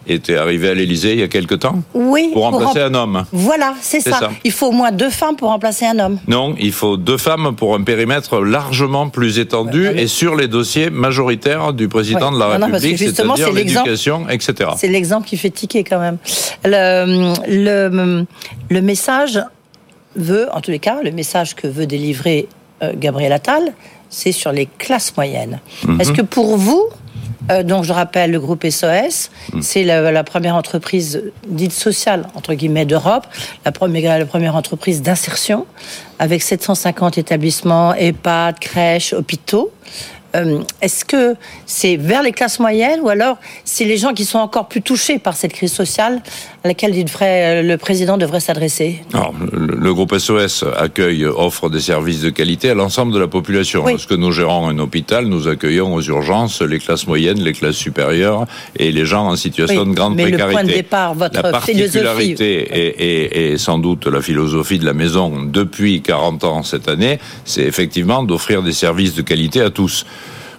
[0.07, 2.31] était arrivé à l'Élysée il y a quelque temps Oui.
[2.33, 3.25] Pour remplacer un homme.
[3.33, 4.31] Voilà, c'est ça.
[4.45, 6.19] Il faut au moins deux femmes pour remplacer un homme.
[6.27, 10.91] Non, il faut deux femmes pour un périmètre largement plus étendu et sur les dossiers
[10.91, 14.71] majoritaires du président de la République, c'est-à-dire l'éducation, etc.
[14.77, 16.19] C'est l'exemple qui fait tiquer quand même.
[16.65, 18.27] Le, le,
[18.69, 19.41] le, message
[20.17, 22.49] veut, en tous les cas, le message que veut délivrer
[22.83, 23.73] euh, Gabriel Attal,
[24.09, 25.61] c'est sur les classes moyennes.
[25.87, 26.01] Mhm.
[26.01, 26.85] Est-ce que pour vous,
[27.51, 29.31] Euh, donc, je rappelle le groupe SOS.
[29.61, 33.27] C'est la, la première entreprise dite sociale, entre guillemets, d'Europe.
[33.65, 35.67] La première, la première entreprise d'insertion,
[36.19, 39.73] avec 750 établissements, EHPAD, crèches, hôpitaux.
[40.37, 41.35] Euh, Est-ce que
[41.67, 45.19] c'est vers les classes moyennes ou alors c'est les gens qui sont encore plus touchés
[45.19, 46.23] par cette crise sociale
[46.65, 51.25] à laquelle il devrait, euh, le président devrait s'adresser Alors, le, le groupe SOS accueille,
[51.27, 53.83] offre des services de qualité à l'ensemble de la population.
[53.85, 53.93] Oui.
[53.93, 58.47] Lorsque nous gérons un hôpital, nous accueillons aux urgences les classes moyennes, les classes supérieures
[58.77, 60.53] et les gens en situation Oui, de grande mais le précarité.
[60.55, 61.93] point de départ, votre la philosophie.
[62.05, 62.89] particularité et,
[63.49, 67.63] et, et sans doute la philosophie de la maison depuis 40 ans cette année, c'est
[67.63, 70.05] effectivement d'offrir des services de qualité à tous.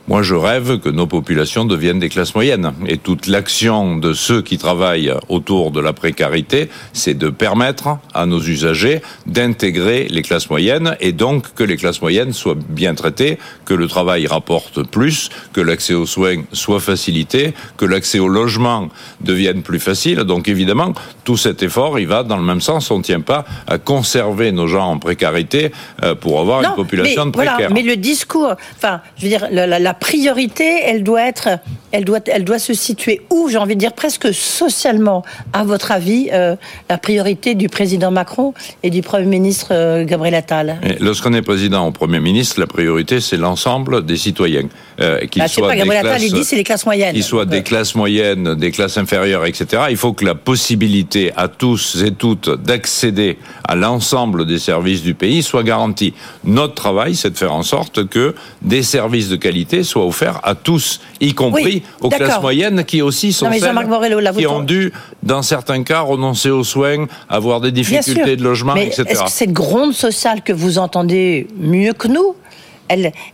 [0.08, 2.74] Moi, je rêve que nos populations deviennent des classes moyennes.
[2.88, 8.26] Et toute l'action de ceux qui travaillent autour de la précarité, c'est de permettre à
[8.26, 13.38] nos usagers d'intégrer les classes moyennes et donc que les classes moyennes soient bien traitées,
[13.64, 18.90] que le travail rapporte plus, que l'accès aux soins soit facilité, que l'accès au logement
[19.22, 20.20] devienne plus facile.
[20.20, 22.90] Donc évidemment, tout cet effort, il va dans le même sens.
[22.92, 25.72] On ne tient pas à conserver nos gens en précarité
[26.04, 27.56] euh, pour avoir une population mais, de précaires.
[27.58, 31.50] Voilà, mais le discours, enfin, je veux dire, la, la- la priorité, elle doit être,
[31.92, 35.22] elle doit, elle doit se situer où J'ai envie de dire presque socialement.
[35.52, 36.56] À votre avis, euh,
[36.90, 40.80] la priorité du président Macron et du Premier ministre euh, Gabriel Attal?
[41.02, 44.70] Lorsqu'on est président ou Premier ministre, la priorité, c'est l'ensemble des citoyens.
[45.02, 47.14] Euh, qu'ils Bah, soient pas, des Gabriel Attal, il classes- dit c'est les classes moyennes.
[47.14, 49.84] qu'ils soient des classes moyennes, des classes inférieures, etc.
[49.90, 55.16] Il faut que la possibilité à tous et toutes d'accéder à l'ensemble des services du
[55.16, 56.14] pays soit garantie.
[56.46, 60.56] Notre travail, c'est de faire en sorte que des services de qualité soient offerts à
[60.56, 64.48] tous, y compris Oui, aux classes moyennes qui aussi sont Non, celles Morello, là, qui
[64.48, 64.92] ont dû,
[65.24, 69.04] dans certains cas, renoncer aux soins, avoir des difficultés de logement, Mais etc.
[69.08, 72.36] Est-ce que cette gronde sociale que vous entendez mieux que nous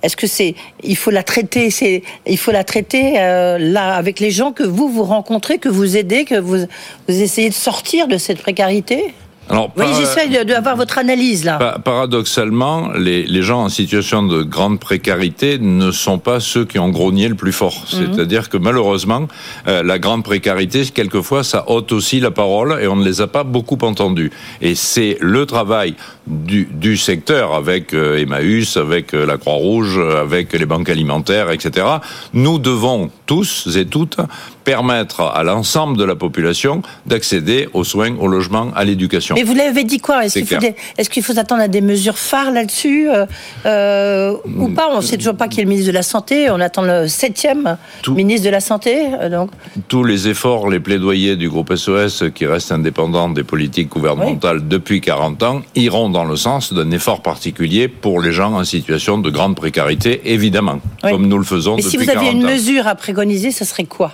[0.04, 4.20] est-ce que c'est, il faut la traiter, c'est, il faut la traiter euh, là avec
[4.20, 6.66] les gens que vous vous rencontrez, que vous aidez, que vous
[7.08, 9.14] vous essayez de sortir de cette précarité?
[9.50, 11.58] Alors, Oui, j'essaie de- d'avoir votre analyse là.
[11.58, 16.80] Pa- Paradoxalement, les, les gens en situation de grande précarité ne sont pas ceux qui
[16.80, 17.86] ont grogné le plus fort.
[17.94, 18.14] Mhm.
[18.14, 19.28] C'est-à-dire que malheureusement,
[19.68, 23.28] euh, la grande précarité, quelquefois, ça ôte aussi la parole et on ne les a
[23.28, 24.32] pas beaucoup entendus.
[24.62, 25.94] Et c'est le travail
[26.28, 31.86] du, du secteur avec euh, Emmaüs, avec euh, la Croix-Rouge, avec les banques alimentaires, etc.
[32.34, 34.18] Nous devons tous et toutes
[34.66, 39.37] permettre à l'ensemble de la population d'accéder aux soins, au logement, à l'éducation.
[39.38, 42.50] Mais vous l'avez dit quoi Est-ce qu'il faut, des- faut s'attendre à des mesures phares
[42.50, 43.28] là-dessus euh,
[43.68, 46.50] euh, ou pas On ne sait toujours pas qui est le ministre de la Santé.
[46.50, 47.78] On attend le septième
[48.10, 49.06] ministre de la Santé.
[49.22, 49.52] euh, donc.
[49.90, 55.02] tous les efforts, les plaidoyers du groupe SOS, qui reste indépendant des politiques gouvernementales depuis
[55.02, 59.30] 40 ans, iront dans le sens d'un effort particulier pour les gens en situation de
[59.30, 61.12] grande précarité, évidemment, Oui.
[61.12, 62.50] comme nous le faisons Mais depuis si vous aviez 40 une ans.
[62.50, 64.14] mesure à préconiser, ce serait quoi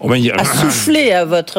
[0.00, 1.58] Oh, ben, a- À souffler à votre.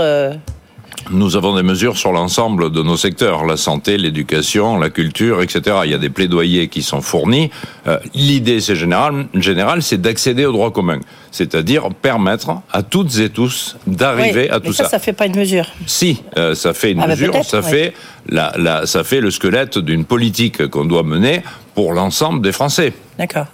[1.12, 5.78] Nous avons des mesures sur l'ensemble de nos secteurs, la santé, l'éducation, la culture, etc.
[5.86, 7.50] Il y a des plaidoyers qui sont fournis.
[7.88, 11.00] Euh, L'idée, c'est général, général, c'est d'accéder au droit commun,
[11.32, 14.90] c'est-à-dire permettre à toutes et tous d'arriver oui, à mais tout ça, ça.
[14.92, 15.66] ça fait pas une mesure.
[15.86, 17.94] Si, euh, ça fait une Ah, mesure, ça fait
[18.28, 21.44] la, la, ça fait le squelette d'une politique qu'on doit mener
[21.76, 22.94] pour l'ensemble des Français.
[23.18, 23.46] D'accord.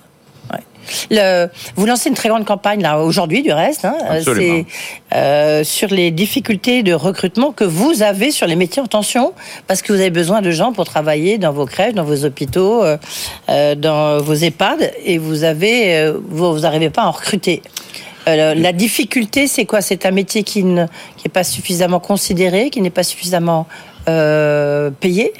[1.11, 4.65] Le- vous lancez une très grande campagne là aujourd'hui du reste, hein, euh, c'est
[5.13, 9.33] euh, sur les difficultés de recrutement que vous avez sur les métiers en tension,
[9.67, 12.83] parce que vous avez besoin de gens pour travailler dans vos crèches, dans vos hôpitaux,
[12.83, 17.61] euh, dans vos EHPAD, et vous avez, euh, vous, n'arrivez pas à en recruter.
[18.27, 19.81] Euh, la difficulté, c'est quoi?
[19.81, 20.85] C'est un métier qui ne
[21.17, 23.67] qui pas suffisamment considéré, qui n'est pas suffisamment
[24.07, 25.33] euh, payé?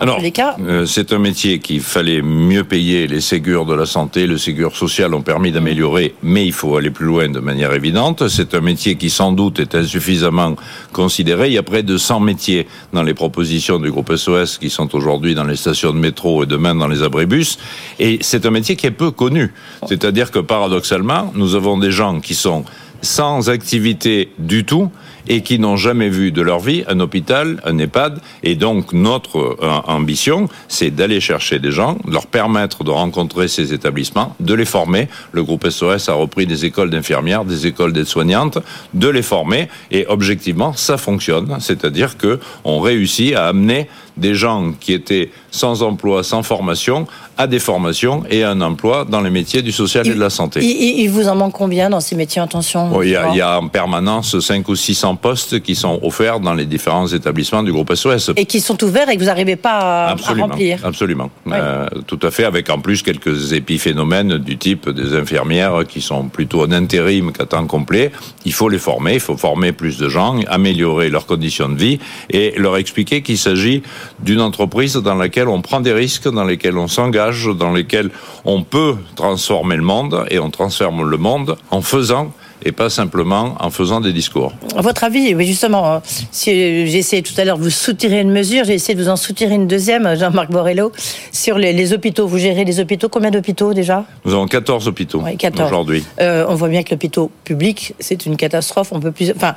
[0.00, 0.56] Alors, tous les cas.
[0.66, 3.06] euh, c'est un métier qu'il fallait mieux payer.
[3.06, 6.90] Les ségures de la santé, le ségur social ont permis d'améliorer, mais il faut aller
[6.90, 8.26] plus loin de manière évidente.
[8.28, 10.56] C'est un métier qui sans doute est insuffisamment
[10.94, 11.48] considéré.
[11.48, 14.94] Il y a près de 100 métiers dans les propositions du groupe SOS qui sont
[14.94, 17.58] aujourd'hui dans les stations de métro et demain dans les abribus.
[17.98, 19.52] Et c'est un métier qui est peu connu.
[19.86, 22.64] C'est-à-dire que paradoxalement, nous avons des gens qui sont
[23.02, 24.90] sans activité du tout
[25.28, 28.20] et qui n'ont jamais vu de leur vie un hôpital, un EHPAD.
[28.42, 33.72] Et donc notre euh, ambition, c'est d'aller chercher des gens, leur permettre de rencontrer ces
[33.72, 35.08] établissements, de les former.
[35.32, 38.58] Le groupe SOS a repris des écoles d'infirmières, des écoles d'aides-soignantes,
[38.94, 39.68] de les former.
[39.90, 41.56] Et objectivement, ça fonctionne.
[41.60, 47.46] C'est-à-dire que on réussit à amener des gens qui étaient sans emploi, sans formation, à
[47.46, 50.60] des formations et à un emploi dans les métiers du social et de la santé.
[50.62, 53.36] Il, il vous en manque combien dans ces métiers en tension il, y a, il,
[53.36, 57.62] y a, en permanence 5 ou 600 postes qui sont offerts dans les différents établissements
[57.62, 58.32] du groupe SOS.
[58.36, 60.78] Et qui sont ouverts et que vous n'arrivez pas à, absolument, à remplir.
[60.84, 61.30] Absolument.
[61.46, 61.52] Oui.
[61.54, 66.28] Euh, tout à fait, avec en plus quelques épiphénomènes du type des infirmières qui sont
[66.28, 68.12] plutôt en intérim qu'à temps complet.
[68.44, 71.98] Il faut les former, il faut former plus de gens, améliorer leurs conditions de vie
[72.30, 73.82] et leur expliquer qu'il s'agit
[74.20, 78.10] d'une entreprise dans laquelle on prend des risques, dans lesquels on s'engage, dans lesquels
[78.44, 82.32] on peut transformer le monde et on transforme le monde en faisant
[82.64, 84.52] et pas simplement en faisant des discours.
[84.76, 88.64] À votre avis, justement, si j'ai essayé tout à l'heure de vous soutirer une mesure,
[88.64, 90.92] j'ai essayé de vous en soutirer une deuxième, Jean-Marc Borrello,
[91.32, 92.26] sur les, les, hôpitaux.
[92.26, 94.04] Vous gérez les hôpitaux, combien d'hôpitaux déjà?
[94.24, 96.04] Nous avons 14 hôpitaux oui, aujourd'hui.
[96.20, 98.92] Euh, on voit bien que l'hôpital public, c'est une catastrophe.
[98.92, 99.54] On peut plus, enfin,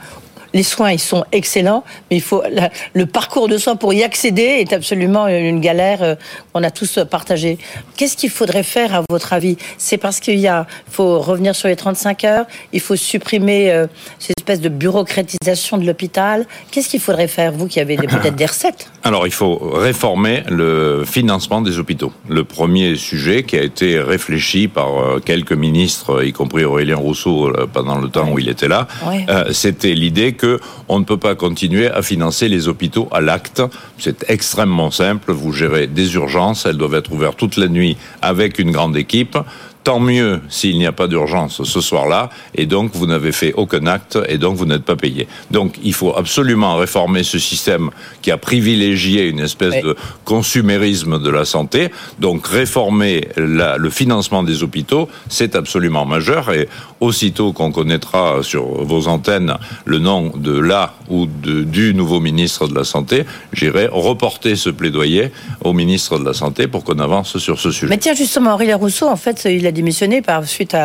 [0.53, 4.03] les soins, ils sont excellents, mais il faut la, le parcours de soins pour y
[4.03, 6.15] accéder est absolument une galère euh,
[6.53, 7.57] qu'on a tous partagé.
[7.97, 9.57] Qu'est-ce qu'il faudrait faire à votre avis?
[9.77, 13.87] C'est parce qu'il y a, faut revenir sur les 35 heures, il faut supprimer euh,
[14.19, 16.45] cette espèce de bureaucratisation de l'hôpital.
[16.71, 18.91] Qu'est-ce qu'il faudrait faire, vous qui avez peut-être des recettes?
[19.03, 22.11] Alors, il faut réformer le financement des hôpitaux.
[22.29, 27.51] Le premier sujet qui a été réfléchi par euh, quelques ministres, y compris Aurélien Rousseau,
[27.73, 29.25] pendant le temps où il était là, Ouais.
[29.51, 30.42] c'était l'idée que
[30.89, 33.61] on ne peut pas continuer à financer les hôpitaux à l'acte.
[33.97, 35.31] C'est extrêmement simple.
[35.31, 39.37] Vous gérez des urgences, elles doivent être ouvertes toute la nuit avec une grande équipe.
[39.83, 43.85] Tant mieux s'il n'y a pas d'urgence ce soir-là, et donc vous n'avez fait aucun
[43.85, 45.27] acte, et donc vous n'êtes pas payé.
[45.51, 47.89] Donc il faut absolument réformer ce système
[48.21, 51.89] qui a privilégié une espèce de consumérisme de la santé.
[52.19, 56.69] Donc réformer la, le financement des hôpitaux, c'est absolument majeur, et
[57.01, 62.75] aussitôt qu'on connaîtra sur vos antennes le nom de la ou du nouveau ministre de
[62.75, 65.31] la Santé, j'irai reporter ce plaidoyer
[65.63, 67.87] au ministre de la Santé pour qu'on avance sur ce sujet.
[67.89, 70.75] Mais tiens, justement, Aurélien Rousseau, en fait, il a démissionné par suite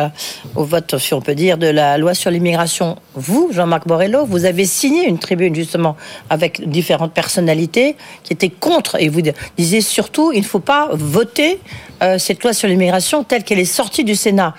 [0.55, 2.97] au vote, si on peut dire, de la loi sur l'immigration.
[3.15, 5.95] Vous, Jean-Marc Borrello, vous avez signé une tribune, justement,
[6.29, 9.21] avec différentes personnalités qui étaient contre, et vous
[9.57, 11.59] disiez surtout, il ne faut pas voter
[12.01, 14.55] euh, cette loi sur l'immigration telle qu'elle est sortie du Sénat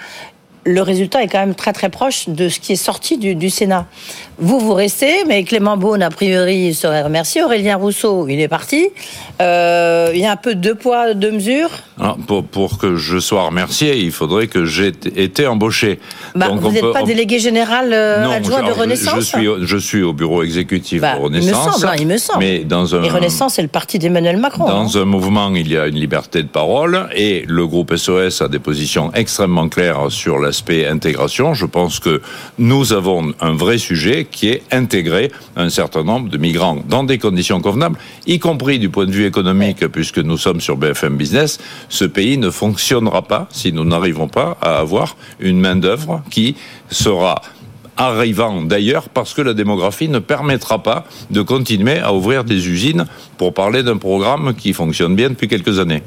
[0.64, 3.50] le résultat est quand même très très proche de ce qui est sorti du, du
[3.50, 3.86] Sénat.
[4.38, 7.42] Vous, vous restez, mais Clément Beaune, a priori, serait remercié.
[7.42, 8.88] Aurélien Rousseau, il est parti.
[9.42, 11.70] Euh, il y a un peu deux poids, deux mesures.
[11.98, 15.98] Alors, pour, pour, que je sois remercié, il faudrait que j'ai été embauché.
[16.34, 17.06] Bah, Donc vous n'êtes pas on...
[17.06, 21.16] délégué général euh, non, adjoint de Renaissance je suis, je suis au bureau exécutif bah,
[21.16, 21.50] de Renaissance.
[21.50, 22.38] Il me semble, hein, il me semble.
[22.38, 24.64] Mais dans un, et Renaissance, c'est le parti d'Emmanuel Macron.
[24.64, 25.00] Dans hein.
[25.02, 28.58] un mouvement, il y a une liberté de parole et le groupe SOS a des
[28.58, 32.20] positions extrêmement claires sur Je pense que
[32.58, 37.18] nous avons un vrai sujet qui est intégrer un certain nombre de migrants dans des
[37.18, 41.58] conditions convenables, y compris du point de vue économique, puisque nous sommes sur BFM Business.
[41.88, 46.56] Ce pays ne fonctionnera pas si nous n'arrivons pas à avoir une main-d'œuvre qui
[46.90, 47.42] sera
[47.96, 53.04] arrivant d'ailleurs parce que la démographie ne permettra pas de continuer à ouvrir des usines
[53.36, 56.02] pour parler d'un programme qui fonctionne bien depuis quelques années.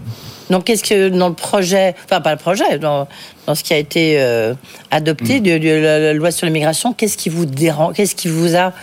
[0.49, 3.07] Donc, qu'est-ce que dans le projet, enfin pas le projet, dans,
[3.47, 4.53] dans ce qui a été euh,
[4.91, 5.43] adopté mmh.
[5.43, 8.73] de, de, la, loi sur l'immigration, qu'est-ce qui vous dérange, qu'est-ce qui vous a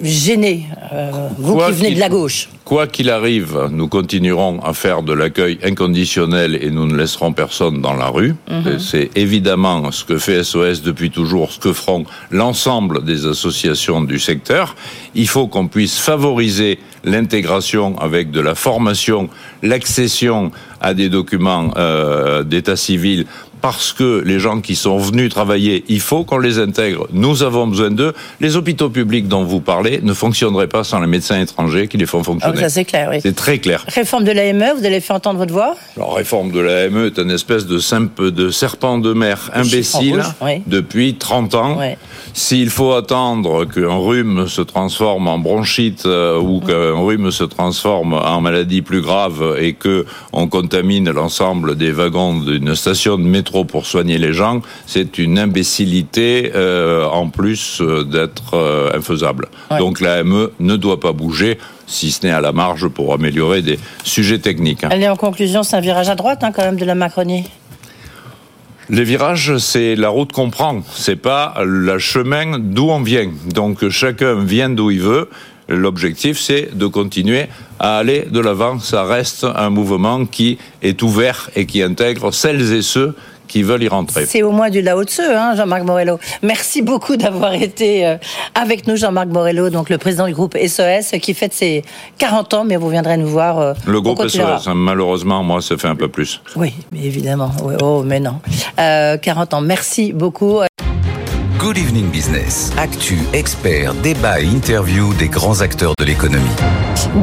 [0.00, 2.48] gêné, euh, vous qui venez de la gauche?
[2.64, 7.80] Quoi qu'il arrive, nous continuerons à faire de l'accueil inconditionnel et nous ne laisserons personne
[7.80, 8.34] dans la rue.
[8.48, 8.78] Mmh.
[8.78, 14.18] C'est évidemment ce que fait SOS depuis toujours, ce que feront l'ensemble des associations du
[14.18, 14.76] secteur.
[15.14, 19.28] Il faut qu'on puisse favoriser l'intégration avec de la formation,
[19.62, 20.50] l'accession
[20.84, 23.24] à des documents euh, d'état civil
[23.64, 27.06] parce que les gens qui sont venus travailler, il faut qu'on les intègre.
[27.14, 28.12] Nous avons besoin d'eux.
[28.38, 32.04] Les hôpitaux publics dont vous parlez ne fonctionneraient pas sans les médecins étrangers qui les
[32.04, 32.56] font fonctionner.
[32.58, 33.20] Ah, ça c'est clair, oui.
[33.22, 33.82] C'est très clair.
[33.88, 37.30] Réforme de l'AME, vous allez faire entendre votre voix La réforme de l'AME est une
[37.30, 40.62] espèce de simple de serpent de mer imbécile rouge, oui.
[40.66, 41.78] depuis 30 ans.
[41.80, 41.94] Oui.
[42.34, 48.12] S'il faut attendre qu'un rhume se transforme en bronchite euh, ou qu'un rhume se transforme
[48.12, 53.53] en maladie plus grave et que on contamine l'ensemble des wagons d'une station de métro
[53.62, 59.46] pour soigner les gens, c'est une imbécilité euh, en plus euh, d'être euh, infaisable.
[59.70, 59.78] Ouais.
[59.78, 63.78] Donc l'AME ne doit pas bouger si ce n'est à la marge pour améliorer des
[64.02, 64.82] sujets techniques.
[64.82, 64.88] Hein.
[64.90, 67.44] Allez, en conclusion, c'est un virage à droite hein, quand même de la Macronie.
[68.90, 73.30] Les virages, c'est la route qu'on prend, c'est pas le chemin d'où on vient.
[73.54, 75.30] Donc chacun vient d'où il veut.
[75.68, 77.46] L'objectif, c'est de continuer
[77.78, 78.78] à aller de l'avant.
[78.78, 83.14] Ça reste un mouvement qui est ouvert et qui intègre celles et ceux
[83.54, 84.26] qui veulent y rentrer.
[84.26, 86.18] C'est au moins du Lao Tse, hein, Jean-Marc Morello.
[86.42, 88.16] Merci beaucoup d'avoir été euh,
[88.56, 91.84] avec nous, Jean-Marc Morello, donc le président du groupe SOS, qui fête ses
[92.18, 93.60] 40 ans, mais vous viendrez nous voir.
[93.60, 94.26] euh, Le groupe.
[94.26, 96.42] SOS, hein, malheureusement, moi, ça fait un peu plus.
[96.56, 97.52] Oui, mais évidemment.
[97.62, 98.40] Oui, oh, mais non.
[98.80, 99.60] Euh, 40 ans.
[99.60, 100.58] Merci beaucoup.
[101.64, 102.70] Good Evening Business.
[102.76, 106.44] Actu, experts, débat et interview des grands acteurs de l'économie.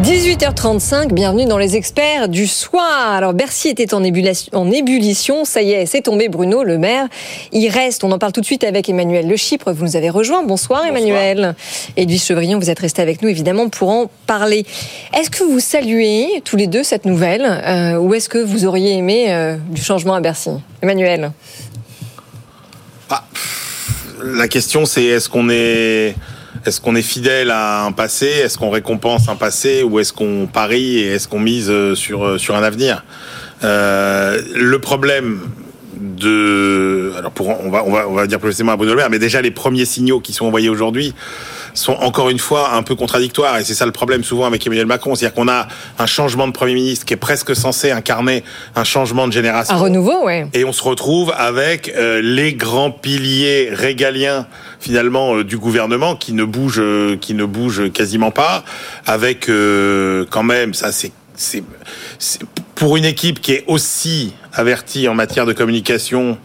[0.01, 3.11] 18h35, bienvenue dans les experts du soir.
[3.11, 7.07] Alors Bercy était en ébullition, en ébullition, ça y est, c'est tombé Bruno Le Maire.
[7.51, 10.09] Il reste, on en parle tout de suite avec Emmanuel Le Chypre, vous nous avez
[10.09, 10.41] rejoint.
[10.41, 11.53] Bonsoir, Emmanuel.
[11.95, 14.65] Et Edwige Chevrillon, vous êtes resté avec nous évidemment pour en parler.
[15.15, 18.97] Est-ce que vous saluez tous les deux cette nouvelle euh, ou est-ce que vous auriez
[18.97, 20.49] aimé euh, du changement à Bercy?
[20.81, 21.31] Emmanuel
[24.23, 26.15] La question, c'est est-ce qu'on est,
[26.65, 30.47] est-ce qu'on est fidèle à un passé, est-ce qu'on récompense un passé, ou est-ce qu'on
[30.51, 33.03] parie et est-ce qu'on mise euh, sur euh, sur un avenir?
[33.63, 35.39] Euh, Le problème
[35.99, 38.97] de, alors pour on va on va on va dire plus précisément à Bruno Le
[38.97, 41.13] Maire, mais déjà les premiers signaux qui sont envoyés aujourd'hui
[41.73, 44.85] sont encore une fois un peu contradictoires et c'est ça le problème souvent avec Emmanuel
[44.85, 45.67] Macron, c'est-à-dire qu'on a
[45.99, 48.43] un changement de premier ministre qui est presque censé incarner
[48.75, 49.73] un changement de génération.
[49.75, 50.47] Un renouveau, ouais.
[50.53, 54.47] Et on se retrouve avec euh, les grands piliers régaliens
[54.79, 58.63] finalement euh, du gouvernement qui ne bougent, euh, qui ne bougent quasiment pas,
[59.05, 59.49] avec
[60.29, 61.11] quand même ça c'est-
[62.75, 66.37] pour une équipe qui est aussi avertie en matière de communication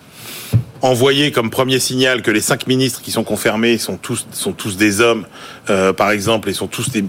[0.83, 4.77] envoyé comme premier signal que les cinq ministres qui sont confirmés sont tous sont tous
[4.77, 5.27] des hommes,
[5.71, 7.05] euh, par exemple, et sont tous des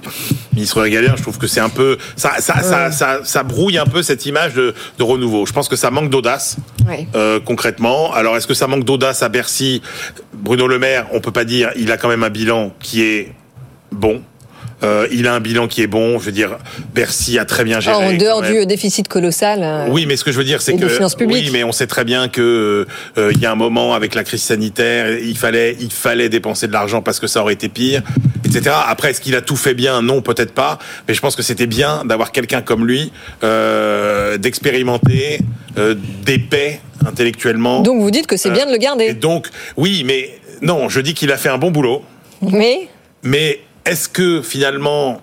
[0.53, 1.15] ministres régaliens.
[1.17, 4.25] Je trouve que c'est un peu ça ça, ça, ça ça brouille un peu cette
[4.25, 5.45] image de, de renouveau.
[5.45, 6.57] Je pense que ça manque d'audace
[6.87, 7.07] Ouais.
[7.15, 8.13] euh, concrètement.
[8.13, 9.81] Alors est-ce que ça manque d'audace à Bercy?
[10.33, 11.71] Bruno Le Maire, on peut pas dire.
[11.75, 13.33] Il a quand même un bilan qui est
[13.91, 14.21] bon.
[14.83, 16.19] Euh, il a un bilan qui est bon.
[16.19, 16.57] Je veux dire,
[16.93, 17.95] Bercy a très bien géré.
[17.95, 19.61] en dehors du déficit colossal.
[19.63, 20.85] euh, Oui, mais ce que je veux dire, c'est que
[21.25, 22.85] oui, mais on sait très bien que
[23.17, 26.67] euh, il y a un moment avec la crise sanitaire, il fallait il fallait dépenser
[26.67, 28.03] de l'argent parce que ça aurait été pire,
[28.45, 28.75] etc.
[28.87, 30.01] Après, est-ce qu'il a tout fait bien?
[30.03, 30.77] Non, peut-être pas.
[31.07, 33.11] Mais je pense que c'était bien d'avoir quelqu'un comme lui,
[33.43, 35.39] euh, d'expérimenter,
[36.23, 37.81] d'épais intellectuellement.
[37.81, 39.05] Donc vous dites que c'est bien de le garder.
[39.05, 42.03] Et donc, oui, mais non, je dis qu'il a fait un bon boulot.
[42.41, 42.87] Mais
[43.23, 45.21] Mais est-ce que finalement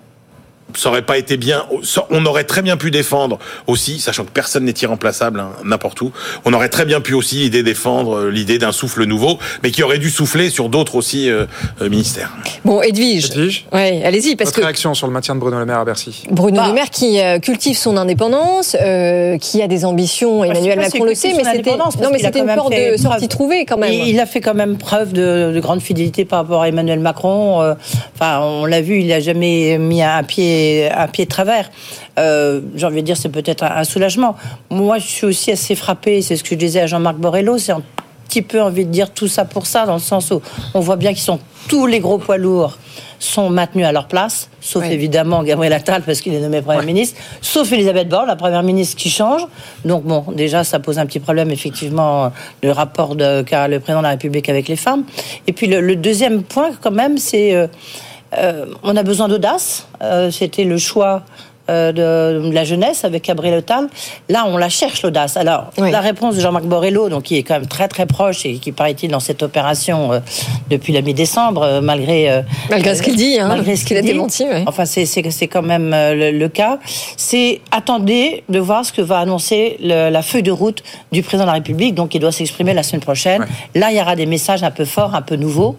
[0.73, 1.65] ça aurait pas été bien
[2.09, 6.11] On aurait très bien pu défendre aussi, sachant que personne n'est irremplaçable hein, n'importe où.
[6.43, 9.83] On aurait très bien pu aussi l'idée défendre euh, l'idée d'un souffle nouveau, mais qui
[9.83, 11.45] aurait dû souffler sur d'autres aussi euh,
[11.81, 12.31] euh, ministères.
[12.65, 13.29] bon, Edwige.
[13.71, 16.23] Ouais, allez-y parce Votre que réaction sur le maintien de Bruno Le Maire à Bercy
[16.31, 16.67] Bruno Bah.
[16.67, 21.15] Le Maire qui cultive son indépendance, euh, qui a des ambitions, Bah, Emmanuel Macron le
[21.15, 22.97] sait, mais c'était non mais c'était une porte de preuve.
[22.97, 23.93] sortie trouvée quand même.
[23.93, 26.99] Il, il a fait quand même preuve de, de grande fidélité par rapport à Emmanuel
[26.99, 27.75] Macron.
[28.15, 30.54] Enfin, on l'a vu, il n'a jamais mis un pied,
[30.91, 31.69] un pied de travers.
[32.19, 34.35] Euh, J'ai envie de dire, c'est peut-être un, un soulagement.
[34.69, 37.71] Moi, je suis aussi assez frappée, c'est ce que je disais à Jean-Marc Borrello, c'est
[37.73, 37.83] un
[38.27, 40.41] petit peu envie de dire tout ça pour ça, dans le sens où
[40.73, 42.77] on voit bien qu'ils sont tous les gros poids lourds
[43.17, 47.19] sont maintenus à leur place, sauf évidemment Gabriel Attal parce qu'il est nommé Premier ministre,
[47.41, 49.41] sauf Elisabeth Borne, la Première ministre qui change.
[49.85, 53.99] Donc bon, déjà ça pose un petit problème effectivement le rapport de qu'a le président
[53.99, 55.05] de la République avec les femmes.
[55.47, 57.67] Et puis le, le deuxième point quand même, c'est euh,
[58.83, 59.87] on a besoin d'audace.
[60.01, 61.23] Euh, C'était le choix
[61.69, 63.87] euh, de, de la jeunesse avec Gabriel Attal.
[64.29, 65.37] Là, on la cherche l'audace.
[65.37, 68.55] Alors, la réponse de Jean-Marc Borrello, donc qui est quand même très très proche et
[68.59, 70.19] qui paraît-il dans cette opération euh,
[70.69, 74.01] depuis la mi-décembre, euh, malgré euh, Malgré ce qu'il dit, hein, malgré ce qu'il a
[74.01, 74.63] démenti, ouais.
[74.67, 76.79] Enfin, c'est c'est c'est quand même euh, le, le cas.
[77.17, 81.43] C'est attendez de voir ce que va annoncer le- la feuille de route du président
[81.43, 83.45] de la République, donc il doit s'exprimer la semaine prochaine.
[83.73, 85.75] Là, il y aura des messages un peu forts, un peu nouveaux,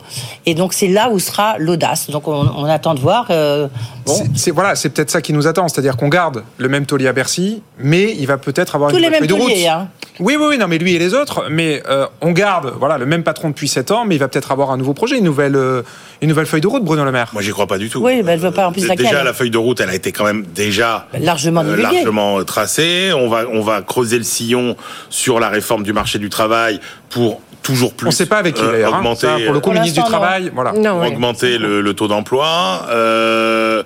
[0.46, 2.10] et donc c'est là où sera l'audace.
[2.10, 3.26] Donc on, on attend de voir.
[3.30, 3.68] euh,
[4.04, 4.14] bon.
[4.34, 7.12] C'est voilà, c'est peut-être ça qui nous attend, c'est-à-dire qu'on garde le même taulier à
[7.12, 9.66] Bercy, mais il va peut-être avoir Tous une les nouvelle mêmes feuille de route.
[9.68, 9.88] hein.
[10.18, 13.04] Oui, oui, oui, non, mais lui et les autres, mais euh, on garde, voilà, le
[13.04, 15.56] même patron depuis 7 ans, mais il va peut-être avoir un nouveau projet, une nouvelle,
[15.56, 15.82] euh,
[16.22, 17.28] une nouvelle feuille de route, Bruno Le Maire.
[17.34, 18.00] Moi, j'y crois pas du tout.
[18.02, 19.04] Oui, ben, je veux pas en plus laquelle.
[19.06, 21.82] Déjà, la feuille de route, elle a été quand même déjà Largement euh, divulguée.
[21.96, 23.12] largement tracée.
[23.14, 24.74] On va, on va creuser le sillon
[25.10, 28.06] sur la réforme du marché du travail pour toujours plus.
[28.08, 28.98] On sait pas avec qui, euh, d'ailleurs, hein.
[28.98, 29.26] augmenter.
[29.26, 30.72] Ça, pour le coup, euh, le ministre du Travail, voilà.
[30.72, 31.08] Non, pour ouais.
[31.08, 32.86] augmenter le, le taux d'emploi.
[32.90, 33.82] Euh,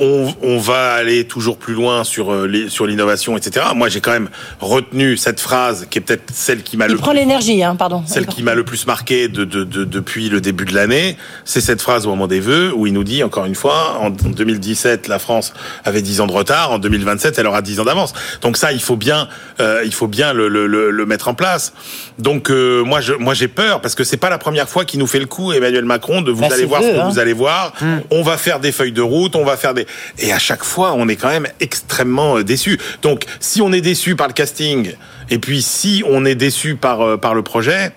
[0.00, 3.66] on, on va aller toujours plus loin sur euh, les, sur l'innovation, etc.
[3.74, 4.28] Moi, j'ai quand même
[4.60, 8.02] retenu cette phrase qui est peut-être celle qui m'a le prend l'énergie, hein, pardon.
[8.06, 11.60] celle qui m'a le plus marqué de, de, de- depuis le début de l'année, c'est
[11.60, 15.08] cette phrase au moment des vœux où il nous dit, encore une fois, en 2017,
[15.08, 15.52] la France
[15.84, 18.12] avait 10 ans de retard, en 2027, elle aura 10 ans d'avance.
[18.40, 19.28] Donc ça, il faut bien,
[19.60, 21.72] euh, il faut bien le, le, le, le mettre en place.
[22.18, 25.00] Donc euh, moi, je, moi, j'ai peur parce que c'est pas la première fois qu'il
[25.00, 27.08] nous fait le coup, Emmanuel Macron, de vous Bah, allez voir vœux, ce que hein.
[27.10, 27.72] vous allez voir.
[28.10, 29.81] On va faire des feuilles de route, on va faire des.
[30.18, 32.78] Et à chaque fois, on est quand même extrêmement euh, déçu.
[33.02, 34.92] Donc, si on est déçu par le casting,
[35.30, 37.92] et puis si on est déçu par euh, par le projet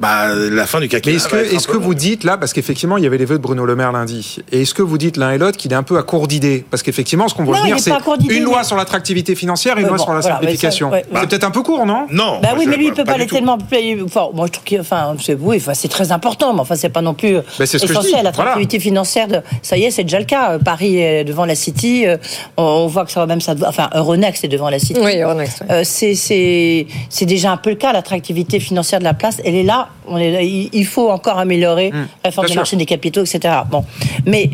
[0.00, 1.12] bah, la fin du quinquennat.
[1.12, 3.38] Mais est-ce que, est-ce que vous dites là, parce qu'effectivement, il y avait les vœux
[3.38, 5.76] de Bruno Le Maire lundi, et est-ce que vous dites l'un et l'autre qu'il est
[5.76, 6.64] un peu à court d'idées?
[6.70, 8.44] Parce qu'effectivement, ce qu'on voit Non, venir, il est c'est pas à court d'idées, une
[8.44, 10.90] loi sur l'attractivité financière et une loi bon, sur la voilà, simplification.
[10.90, 12.06] ça, ouais, c'est peut-être un peu court, non?
[12.10, 12.40] Non.
[12.42, 13.58] Bah oui, mais lui, il peut pas aller tellement.
[14.04, 14.80] Enfin, moi, je trouve qu'il.
[14.80, 17.66] Enfin, c'est oui, enfin, c'est très important, mais enfin, c'est pas non plus Bah, c'est
[17.66, 18.24] ce que je essentiel.
[18.24, 20.52] L'attractivité financière, de, ça y est, c'est déjà le cas.
[20.52, 22.06] Euh, Paris est devant la City.
[22.06, 22.16] euh,
[22.56, 23.54] On, voit que ça va même ça.
[23.66, 25.00] Enfin, Euronext est devant la City.
[25.02, 25.62] Oui, Euronext.
[25.70, 27.92] Euh, c'est c'est c'est déjà un peu le cas.
[27.92, 29.87] L'attractivité financière de la place, elle est là.
[30.06, 30.42] On est là.
[30.42, 31.92] Il, faut encore améliorer
[32.24, 33.54] réforme bien des marchés des capitaux, etc.
[33.70, 33.84] Bon,
[34.26, 34.50] mais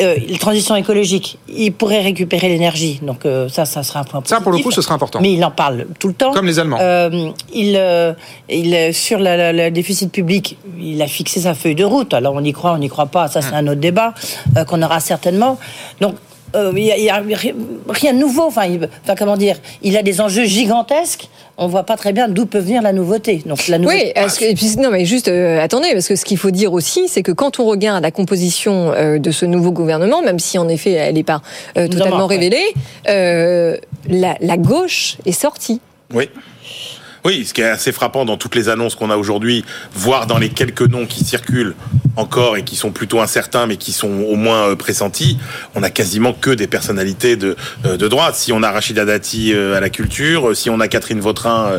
[0.00, 3.00] euh, la transition écologique, il pourrait récupérer l'énergie.
[3.02, 4.64] Donc euh, ça, ça sera un point Ça, pour le positif.
[4.64, 5.20] coup, ce sera important.
[5.20, 6.32] Mais il en parle tout le temps.
[6.32, 6.78] Comme les Allemands.
[6.80, 8.12] Euh, il, euh,
[8.48, 12.14] il, sur le déficit public, il a fixé sa feuille de route.
[12.14, 13.28] Alors on y croit, on n'y croit pas.
[13.28, 14.14] Ça, c'est un autre débat
[14.68, 15.58] qu'on aura certainement.
[16.00, 16.14] Donc
[16.54, 17.54] il a, il y a ri-
[17.88, 18.44] rien de nouveau.
[18.44, 21.28] Enfin, il, enfin, comment dire Il a des enjeux gigantesques.
[21.60, 23.42] On voit pas très bien d'où peut venir la nouveauté.
[23.44, 24.12] Donc la nouveauté.
[24.16, 26.52] Oui, est-ce que- et puis, non, mais juste, euh, attendez, parce que ce qu'il faut
[26.52, 30.38] dire aussi, c'est que quand on regarde la composition euh, de ce nouveau gouvernement, même
[30.38, 31.42] si en effet elle n'est pas
[31.76, 32.64] euh, totalement révélée,
[33.08, 33.76] euh,
[34.08, 35.80] la, la gauche est sortie.
[36.14, 36.28] Oui.
[37.24, 39.64] Oui, ce qui est assez frappant dans toutes les annonces qu'on a aujourd'hui,
[39.94, 41.74] voire dans les quelques noms qui circulent
[42.16, 45.38] encore et qui sont plutôt incertains, mais qui sont au moins euh, pressentis,
[45.74, 48.34] on a quasiment que des personnalités de, euh, de droite.
[48.34, 51.78] Si on a Rachida Dati euh, à la culture, si on a Catherine Vautrin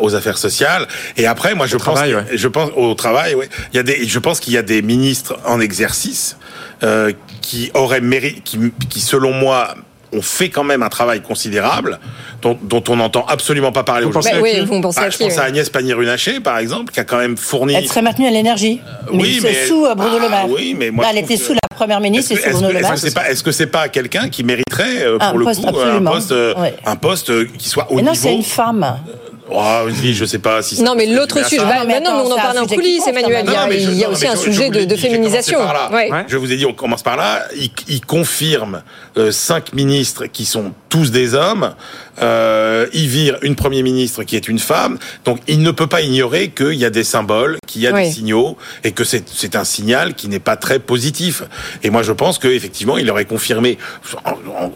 [0.00, 2.24] aux affaires sociales, et après, moi, je pense, travail, ouais.
[2.32, 3.46] je pense au travail, oui.
[3.72, 6.36] Il y a des, je pense qu'il y a des ministres en exercice
[6.82, 7.12] euh,
[7.42, 8.58] qui auraient mérité, qui,
[8.88, 9.74] qui selon moi
[10.12, 11.98] ont fait quand même un travail considérable
[12.42, 14.32] dont, dont on n'entend absolument pas parler aujourd'hui.
[14.32, 15.38] Bah oui, vous pensez Ah, à je pense oui.
[15.38, 17.74] à Agnès Pannier-Runacher, par exemple, qui a quand même fourni.
[17.74, 18.80] Elle serait maintenue à l'énergie.
[19.12, 20.46] mais oui, mais- sous euh, Bruno Ah, Le Maire.
[20.48, 22.56] oui, mais moi, je elle était que- sous la première ministre Est-ce et que sous
[22.58, 22.92] Bruno Le Maire.
[22.92, 25.44] est-ce que c'est pas, est-ce que c'est pas quelqu'un qui mériterait, euh, Un pour le
[25.44, 26.74] poste, coup, un poste, euh, Ouais.
[26.86, 28.96] un poste euh, qui soit au Mais non, niveau c'est une femme.
[29.50, 30.82] Oh, oui, je sais pas si.
[30.82, 33.44] Non, mais l'autre sujet, bah, Non, mais non, mais on en parle en coulisses, Emmanuel.
[33.46, 34.70] quand Il y a, Non, je- il y a non, aussi un je- je sujet
[34.70, 35.60] de, féminisation.
[35.92, 36.10] Ouais.
[36.28, 37.44] Je vous ai dit, on commence par là.
[37.56, 38.82] Il, il confirme
[39.16, 41.74] euh, cinq ministres qui sont tous des hommes.
[42.20, 44.98] Euh, il vire une première ministre qui est une femme.
[45.24, 48.04] Donc, il ne peut pas ignorer qu'il y a des symboles, qu'il y a Oui.
[48.06, 51.42] des signaux, et que c'est c'est un signal qui n'est pas très positif.
[51.84, 53.78] Et moi, je pense qu'effectivement, il aurait confirmé.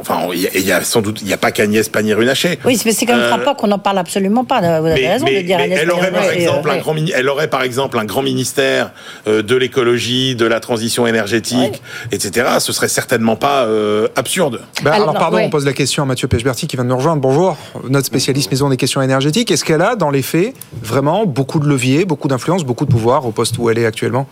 [0.00, 2.58] Enfin, il y a- il y a sans doute, il n'y a pas qu'Agnès Pannier-Runacher.
[2.64, 4.60] Oui, mais c'est quand même Euh, frappant qu'on n'en parle absolument pas.
[4.80, 6.80] Vous avez mais, raison mais- de dire Agnès elle aurait par exemple euh, un ouais.
[6.80, 8.92] grand elle aurait par exemple un grand ministère
[9.26, 11.82] euh, de l'écologie, de la transition énergétique,
[12.12, 12.46] etc.
[12.60, 14.60] Ce serait certainement pas euh, absurde.
[14.82, 15.44] Bah, Alors, alors, pardon, ouais.
[15.46, 17.20] on pose la question à Mathieu Pechberti qui vient de nous rejoindre.
[17.22, 17.56] Bonjour,
[17.88, 19.50] notre spécialiste maison des questions énergétiques.
[19.50, 23.26] Est-ce qu'elle a, dans les faits, vraiment beaucoup de leviers, beaucoup d'influence, beaucoup de pouvoir
[23.26, 24.26] au poste où elle est actuellement?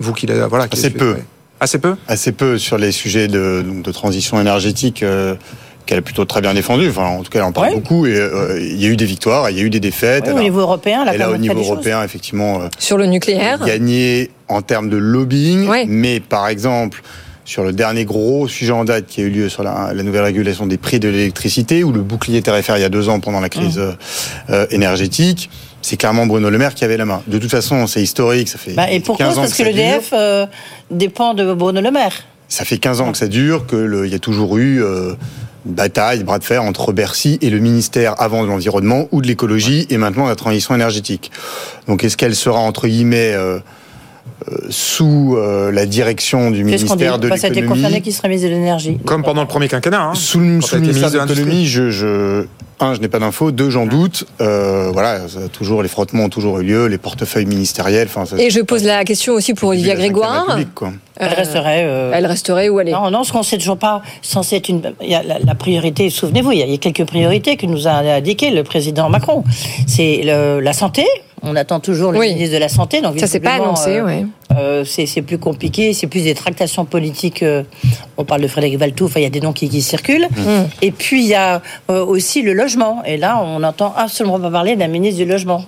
[0.00, 1.16] Vous qui la voilà, Assez peu.
[1.60, 1.96] Assez peu?
[2.06, 5.34] Assez peu sur les sujets de, de transition énergétique euh,
[5.86, 6.88] qu'elle a plutôt très bien défendu.
[6.88, 7.74] Enfin, en tout cas, elle en parle Ouais.
[7.74, 8.06] beaucoup.
[8.06, 10.24] Et euh, il y a eu des victoires, il y a eu des défaites.
[10.28, 11.66] Oui, au a- niveau européen, a elle a au niveau choses.
[11.70, 13.64] européen, effectivement, euh, Sur le nucléaire.
[13.64, 15.66] gagné en termes de lobbying.
[15.68, 15.84] Ouais.
[15.88, 17.02] Mais par exemple,
[17.48, 20.22] sur le dernier gros sujet en date qui a eu lieu sur la, la nouvelle
[20.22, 23.40] régulation des prix de l'électricité ou le bouclier tarifaire il y a deux ans pendant
[23.40, 23.80] la crise Mmh.
[23.80, 23.92] euh,
[24.50, 25.48] euh, énergétique,
[25.82, 27.22] c'est clairement Bruno Le Maire qui avait la main.
[27.26, 28.48] De toute façon, c'est historique.
[28.48, 30.46] Ça fait Bah, et pourquoi 15 ans Parce que l'EDF euh,
[30.90, 32.12] dépend de Bruno Le Maire.
[32.48, 35.14] Ça fait 15 ans que ça dure, qu'il y a toujours eu euh,
[35.66, 39.26] une bataille, bras de fer entre Bercy et le ministère avant de l'environnement ou de
[39.26, 41.30] l'écologie et maintenant de la transition énergétique.
[41.86, 43.34] Donc est-ce qu'elle sera entre guillemets
[44.70, 47.80] sous euh, la direction du Qu'est-ce qu'on dit ministère de Bah, Ça a été confirmé
[47.82, 48.98] l'économie qu'il serait ministre de l'énergie.
[49.04, 50.00] Comme pendant le premier quinquennat.
[50.02, 50.14] Hein.
[50.14, 52.44] Sous, le- sous le ministère de ministre de l'économie, je, je,
[52.80, 53.50] un, je n'ai pas d'infos.
[53.50, 54.26] Deux, j'en doute.
[54.40, 55.20] Euh, voilà,
[55.52, 58.08] toujours les frottements ont toujours eu lieu, les portefeuilles ministériels.
[58.08, 60.58] Ça- Et je pose la question aussi pour Olivia Grégoire.
[60.74, 60.92] Quoi.
[61.16, 61.84] Elle Euh, resterait.
[61.86, 64.68] euh, Elle resterait où elle est Non, non, ce qu'on sait toujours pas, censé être
[64.68, 64.82] une.
[65.02, 67.56] Il y a la, la priorité, souvenez-vous, il y a- il y a quelques priorités
[67.56, 69.42] que nous a indiqué le président Macron.
[69.88, 71.04] C'est le- la santé.
[71.42, 72.32] On attend toujours le Oui.
[72.34, 73.00] ministre de la Santé.
[73.00, 74.26] Donc Ça s'est pas annoncé, euh, ouais.
[74.56, 77.42] euh, c'est plus compliqué, c'est plus des tractations politiques.
[77.42, 77.62] euh,
[78.16, 80.26] on parle de Frédéric Valtou, enfin, il y a des noms qui, qui circulent.
[80.36, 80.64] Mm.
[80.82, 83.02] Et puis, il y a euh, aussi le logement.
[83.04, 85.64] Et là, on n'entend absolument pas parler d'un ministre du logement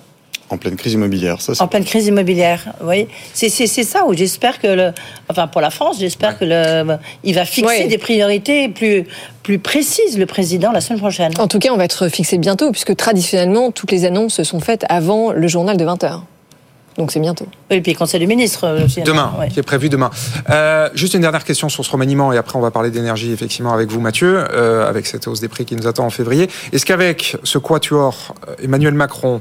[0.51, 1.41] En pleine crise immobilière.
[1.41, 2.73] Ça, c'est en pleine crise immobilière.
[2.81, 4.93] Voyez, c'est c'est c'est ça où j'espère que le,
[5.29, 7.87] enfin pour la France, j'espère que le, il va fixer Ouais.
[7.87, 9.05] des priorités plus
[9.45, 11.33] plus précises le président la semaine prochaine.
[11.39, 14.59] En tout cas, on va être fixé bientôt, puisque traditionnellement, toutes les annonces se sont
[14.61, 16.21] faites avant le journal de 20h.
[16.99, 17.47] Donc c'est bientôt.
[17.71, 19.01] Oui, et puis conseil des ministres euh, aussi.
[19.03, 19.49] Demain, Ouais.
[19.49, 20.11] qui est prévu demain.
[20.51, 23.73] Euh, juste une dernière question sur ce remaniement et après on va parler d'énergie effectivement
[23.73, 26.49] avec vous Mathieu, euh, avec cette hausse des prix qui nous attend en février.
[26.73, 29.41] Est-ce qu'avec ce quatuor, Emmanuel Macron,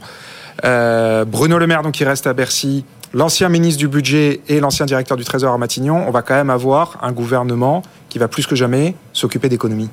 [0.66, 4.86] euh, Bruno Le Maire donc qui reste à Bercy, l'ancien ministre du budget et l'ancien
[4.86, 8.45] directeur du Trésor à Matignon, on va quand même avoir un gouvernement qui va plus
[8.45, 9.89] que jamais s'occuper d'économie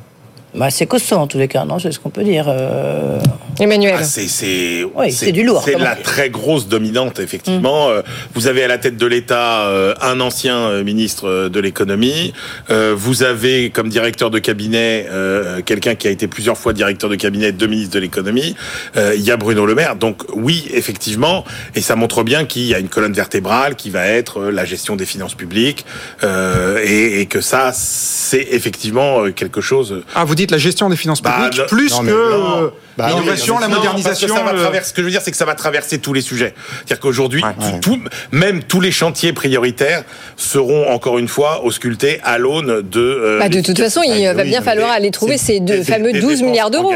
[0.54, 2.46] bah, c'est costaud en tous les cas, non C'est ce qu'on peut dire.
[2.48, 3.18] Euh...
[3.58, 3.96] Emmanuel.
[3.98, 6.02] Ah, c'est c'est Oui, c'est du lourd, C'est la dire.
[6.04, 7.88] très grosse dominante effectivement.
[7.88, 8.02] Euh,
[8.34, 12.34] Vous avez à la tête de l'État euh, un ancien euh, ministre de l'économie.
[12.70, 17.08] Euh, Vous avez comme directeur de cabinet euh, quelqu'un qui a été plusieurs fois directeur
[17.08, 18.54] de cabinet de ministre de l'économie.
[18.96, 19.96] Euh, Il y a Bruno Le Maire.
[19.96, 21.44] Donc oui, effectivement,
[21.74, 24.96] et ça montre bien qu'il y a une colonne vertébrale qui va être la gestion
[24.96, 25.86] des finances publiques
[26.24, 30.02] euh, et, et que ça c'est effectivement quelque chose.
[30.14, 32.62] Ah, vous dites la gestion des finances Bah, publiques plus non, que non.
[32.64, 34.08] euh, Bah, l'innovation, la modernisation.
[34.10, 35.54] parce que ça va le- traverser- ce que je veux dire, c'est que ça va
[35.54, 36.54] traverser tous les sujets.
[36.78, 38.00] C'est-à-dire qu'aujourd'hui, tout- tout-
[38.32, 40.04] même tous les chantiers prioritaires
[40.36, 43.00] seront encore une fois auscultés à l'aune de.
[43.00, 46.12] euh, Bah, de toute façon, il va bien falloir aller trouver ces deux des- fameux
[46.12, 46.92] des 12 dépenses milliards d'euros.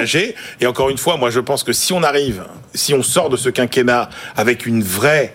[0.61, 2.45] Et encore une fois, moi, je pense que si on arrive,
[2.75, 5.35] si on sort de ce quinquennat avec une vraie,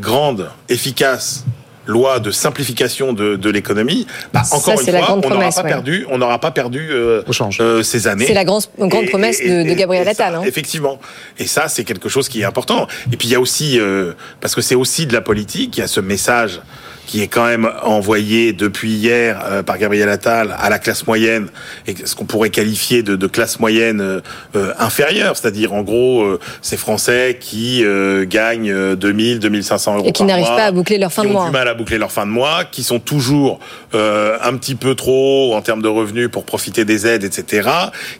[0.00, 1.44] grande, efficace
[1.86, 5.68] loi de simplification de, de l'économie, bah, Ça, encore une fois, on n'aura pas ouais.
[5.68, 7.22] perdu, on n'aura pas perdu euh,
[7.60, 8.26] euh, ces années.
[8.26, 10.34] C'est la grande, grande Et- promesse et- de, de Gabriel Attal.
[10.36, 10.42] hein.
[10.46, 10.98] Effectivement.
[11.38, 12.86] Et ça, c'est quelque chose qui est important.
[13.12, 15.80] Et puis il y a aussi, euh, parce que c'est aussi de la politique, il
[15.80, 16.60] y a ce message
[17.06, 21.48] qui est quand même envoyé depuis hier euh, par Gabriel Attal à la classe moyenne
[21.86, 24.20] et ce qu'on pourrait qualifier de, de classe moyenne euh,
[24.56, 30.06] euh, inférieure, c'est-à-dire en gros euh, ces Français qui euh, gagnent euh, 2000, 2500 euros
[30.08, 31.46] Et qui n'arrivent pas à boucler leur fin qui de ont mois.
[31.46, 33.58] du mal à boucler leur fin de mois, qui sont toujours
[33.94, 37.68] euh, un petit peu trop en termes de revenus pour profiter des aides, etc.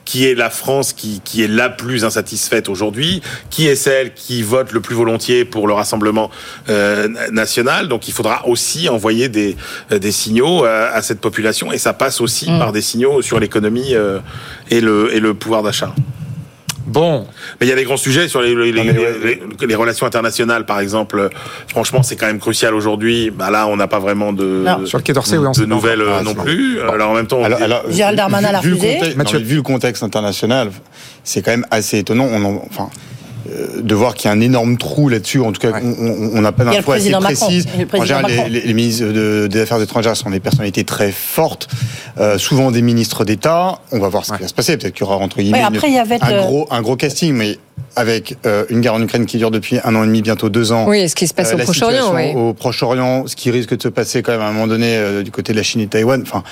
[0.05, 4.43] Qui est la France qui, qui est la plus insatisfaite aujourd'hui, qui est celle qui
[4.43, 6.31] vote le plus volontiers pour le Rassemblement
[6.69, 7.89] euh, national.
[7.89, 9.57] Donc il faudra aussi envoyer des,
[9.93, 12.59] euh, des signaux à, à cette population et ça passe aussi Mm.
[12.59, 14.19] par des signaux sur l'économie euh,
[14.71, 15.93] et, le, et le pouvoir d'achat.
[16.85, 17.27] Bon.
[17.61, 20.67] Mais il y a des grands sujets sur les, les, les- les- les relations internationales,
[20.67, 21.19] par exemple.
[21.19, 21.29] Euh,
[21.69, 23.31] Franchement, c'est quand même crucial aujourd'hui.
[23.31, 24.85] Bah là, on n'a pas vraiment de, Non.
[24.85, 26.81] Sur le Quai d'Orsay, oui, on de nouvelles euh, Ah, non plus.
[26.83, 29.15] Alors en même temps, on Alors, dit- alors, Gérald Darmanin l'a vu le refusé.
[29.17, 30.71] mais vu le contexte international,
[31.23, 32.27] c'est quand même assez étonnant.
[32.31, 32.99] On en- enfin, euh,
[33.83, 35.41] de voir qu'il y a un énorme trou là-dessus.
[35.41, 37.11] En tout cas, on- n'a pas d'infos assez
[37.47, 37.67] précises.
[38.01, 41.69] En général, les, les- les ministres de- des Affaires étrangères sont des personnalités très fortes,
[42.19, 43.79] euh, souvent des ministres d'État.
[43.93, 44.77] On va voir ce qui va se passer.
[44.77, 46.83] Peut-être qu'il y aura entre guillemets Ouais, après, il y avait un, le- gros, un
[46.83, 47.59] gros casting, mais
[47.95, 50.73] avec euh, une guerre en Ukraine qui dure depuis un an et demi, bientôt deux
[50.73, 50.87] ans.
[50.89, 52.33] Oui, ce qui se passe Euh, au Proche-Orient, oui.
[52.35, 55.23] Au Proche-Orient, ce qui risque de se passer quand même à un moment donné euh,
[55.23, 56.23] du côté de la Chine et de Taïwan.
[56.23, 56.43] Enfin,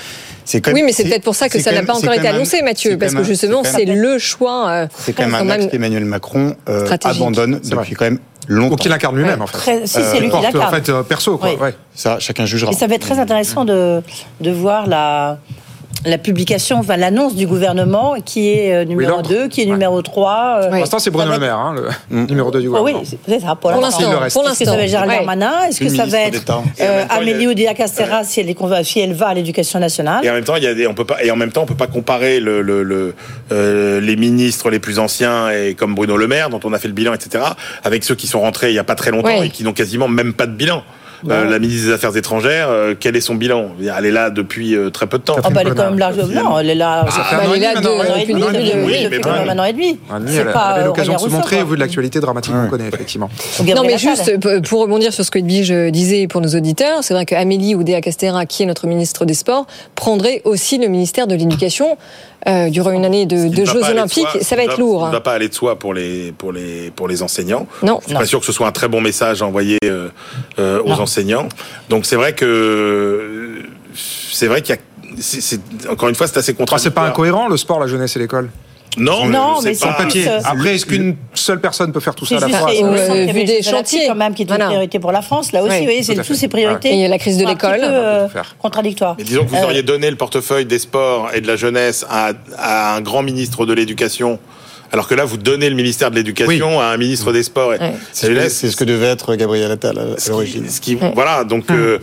[0.45, 0.75] c'est quand même.
[0.75, 2.97] Oui, mais c'est peut-être pour ça que ça n'a pas encore été un- annoncé, Mathieu,
[2.97, 4.69] parce que justement, c'est le choix.
[4.69, 8.73] euh, C'est quand même un axe qu'Emmanuel Macron euh, abandonne depuis quand même longtemps.
[8.75, 9.57] Ou qu'il incarne lui-même, en fait.
[9.57, 10.67] Très- si, c'est lui qui l'incarne.
[10.67, 11.49] En fait, perso, quoi.
[11.49, 11.55] Oui.
[11.59, 11.73] ouais.
[11.95, 12.71] Ça, chacun jugera.
[12.71, 14.01] Et ça va être très intéressant de,
[14.41, 15.39] de voir la,
[16.05, 19.29] la publication, enfin l'annonce du gouvernement qui est euh, numéro l'ordre.
[19.29, 20.59] 2, qui est numéro 3.
[20.63, 21.75] euh, Pour l'instant, c'est Bruno Le Maire, hein,
[22.09, 23.03] le numéro 2 du Oh oui, gouvernement.
[23.05, 23.99] c'est peut-être ça, pour Pour l'instant.
[24.25, 24.89] Est-ce que ça va être.
[24.89, 25.17] Gérald Ouais.
[25.17, 29.13] Darmanin Est-ce que ça va être euh, Amélie Oudéa-Castéra si, elle est conva- si elle
[29.13, 31.23] va à l'éducation nationale Et en même temps, il y a des, on peut pas,
[31.23, 33.13] et en même temps, on peut pas comparer le, le, le,
[33.51, 36.87] euh, les ministres les plus anciens et comme Bruno Le Maire, dont on a fait
[36.87, 37.43] le bilan, etc.,
[37.83, 39.47] avec ceux qui sont rentrés il y a pas très longtemps Ouais.
[39.47, 40.83] et qui n'ont quasiment même pas de bilan.
[41.29, 43.69] Euh, la ministre des Affaires étrangères, euh, quel est son bilan?
[43.79, 45.35] Elle est là depuis euh, très peu de temps.
[45.43, 46.17] Ah bah elle est quand même large.
[46.17, 47.05] Non, elle est là.
[47.09, 48.37] Ça fait un an elle et est demi là depuis le
[49.49, 52.19] Un an et début demi, Elle avait l'occasion de se montrer au vu de l'actualité
[52.19, 53.29] dramatique qu'on connaît, effectivement.
[53.59, 54.31] Ou Non, mais juste
[54.67, 58.63] pour rebondir sur ce que Edwige disait pour nos auditeurs, c'est vrai qu'Amélie Oudéa-Castéra, qui
[58.63, 59.65] est notre ministre des Sports,
[59.95, 61.97] prendrait aussi le ministère de l'Éducation
[62.47, 64.27] euh, durant une année de, ne Jeux de Olympiques.
[64.27, 65.01] soi, Ça va être lourd.
[65.01, 65.09] Ce qui hein.
[65.09, 67.67] ne va pas aller de soi pour les, pour les, pour les enseignants.
[67.83, 67.99] Non.
[68.01, 70.09] Je suis pas sûr que ce soit un très bon message envoyé euh,
[70.57, 70.93] euh, aux Non.
[70.93, 71.05] enseignants.
[71.89, 73.61] Donc c'est vrai que
[73.95, 77.05] c'est vrai qu'il y a encore une fois c'est assez Enfin, c'est contradictoire.
[77.05, 78.49] pas incohérent, le sport, la jeunesse et l'école.
[78.97, 80.27] Non, Non, c'est mais c'est pas pas Papier.
[80.43, 83.61] Après, est-ce qu'une seule personne peut faire tout ça à la fois Euh, vu des
[83.61, 84.07] chantiers.
[84.07, 84.65] quand même qui est une Voilà.
[84.65, 85.53] priorité pour la France.
[85.53, 86.89] Là aussi, Oui, vous voyez, c'est tout ces priorités.
[86.89, 87.79] Et il y a la crise de l'école.
[87.83, 88.53] euh, Faire.
[88.59, 89.15] contradictoires.
[89.17, 92.05] Mais disons que vous Euh, auriez donné le portefeuille des sports et de la jeunesse
[92.09, 94.39] à, à un grand ministre de l'éducation.
[94.91, 97.73] Alors que là, vous donnez le ministère de l'éducation à un ministre des sports.
[97.73, 97.93] Et, Ouais.
[98.11, 100.69] C'est ce, que- c'est ce que devait être Gabriel Attal à, l'origine.
[100.69, 101.97] ce qui- voilà, donc euh,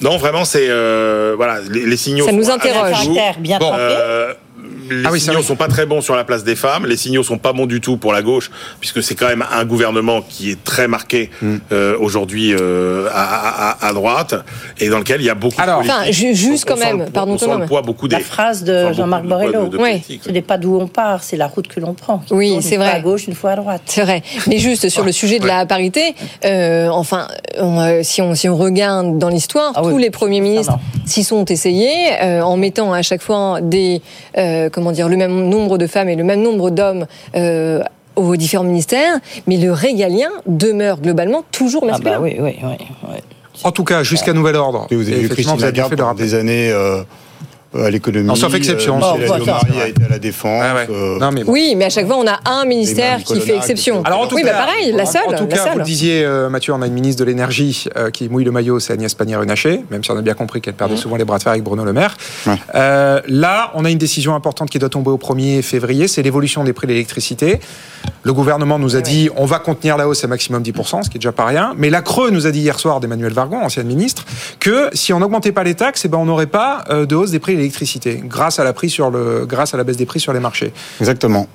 [0.00, 2.26] non, vraiment, c'est euh, voilà, les, les signaux.
[2.26, 2.90] Ça nous interroge.
[2.90, 3.72] Caractère bien Bon.
[3.74, 4.34] Euh,
[4.90, 5.44] les Ah oui, signaux oui.
[5.44, 6.86] sont pas très bons sur la place des femmes.
[6.86, 9.64] Les signaux sont pas bons du tout pour la gauche, puisque c'est quand même un
[9.64, 11.56] gouvernement qui est très marqué Hmm.
[11.72, 14.34] euh, aujourd'hui euh, à, à- à droite
[14.78, 15.60] et dans lequel il y a beaucoup.
[15.60, 17.58] Alors, de Enfin, juste On- quand même, le pardon, on sent Thomas.
[17.60, 18.16] le poids beaucoup des.
[18.16, 19.64] La phrase de Jean-Marc Borrello.
[19.66, 19.90] de- de Ouais.
[19.92, 20.22] politique.
[20.24, 22.22] Ce n'est pas d'où on part, c'est la route que l'on prend.
[22.30, 22.96] Oui, c'est une fois vrai.
[22.96, 23.82] à gauche, une fois à droite.
[23.86, 24.22] C'est vrai.
[24.46, 26.14] Mais juste sur le sujet de la parité,
[26.44, 27.28] euh, enfin,
[27.58, 29.92] on, euh, si, on, si on regarde dans l'histoire, Ah oui.
[29.92, 34.02] tous les premiers ministres s'y sont essayés euh, en mettant à chaque fois des,
[34.36, 37.06] euh, comment dire, le même nombre de femmes et le même nombre d'hommes.
[37.34, 37.82] euh,
[38.16, 42.16] aux différents ministères, mais le régalien demeure globalement toujours Ah masculin.
[42.18, 42.76] bah oui, oui, oui.
[43.10, 43.16] oui.
[43.62, 44.88] En tout cas, jusqu'à nouvel ordre.
[44.90, 47.02] Et vous avez vu Christine Lagarde pendant des années euh,
[47.74, 48.26] à l'économie.
[48.26, 48.98] Non, sauf exception.
[48.98, 49.82] Euh, Alliot-Marie ça.
[49.82, 50.62] a été à la défense.
[50.64, 50.86] Ah ouais.
[50.90, 51.52] euh, Non, mais bon.
[51.52, 54.02] Oui, mais à chaque fois, on a un ministère qui fait exception.
[54.04, 55.22] Alors en tout oui, cas, bah pareil, la seule.
[55.26, 55.72] En tout la cas, seule.
[55.72, 58.52] vous le disiez, euh, Mathieu, on a une ministre de l'énergie euh, qui mouille le
[58.52, 61.38] maillot, c'est Agnès Pannier-Runacher, même si on a bien compris qu'elle perdait souvent les bras
[61.38, 62.16] de fer avec Bruno Le Maire.
[62.74, 66.64] Euh, là, on a une décision importante qui doit tomber au 1er février, c'est l'évolution
[66.64, 67.60] des prix de l'électricité.
[68.22, 71.16] Le gouvernement nous a dit on va contenir la hausse à maximum 10%, ce qui
[71.16, 71.74] est déjà pas rien.
[71.76, 74.24] Mais la Creux nous a dit hier soir d'Emmanuel Vargon, ancienne ministre,
[74.60, 77.30] que si on n'augmentait pas les taxes, eh ben, on n'aurait pas euh, de hausse
[77.30, 80.06] des prix de l'électricité grâce à la prix sur le, grâce à la baisse des
[80.06, 80.72] prix sur les marchés.
[81.00, 81.46] Exactement.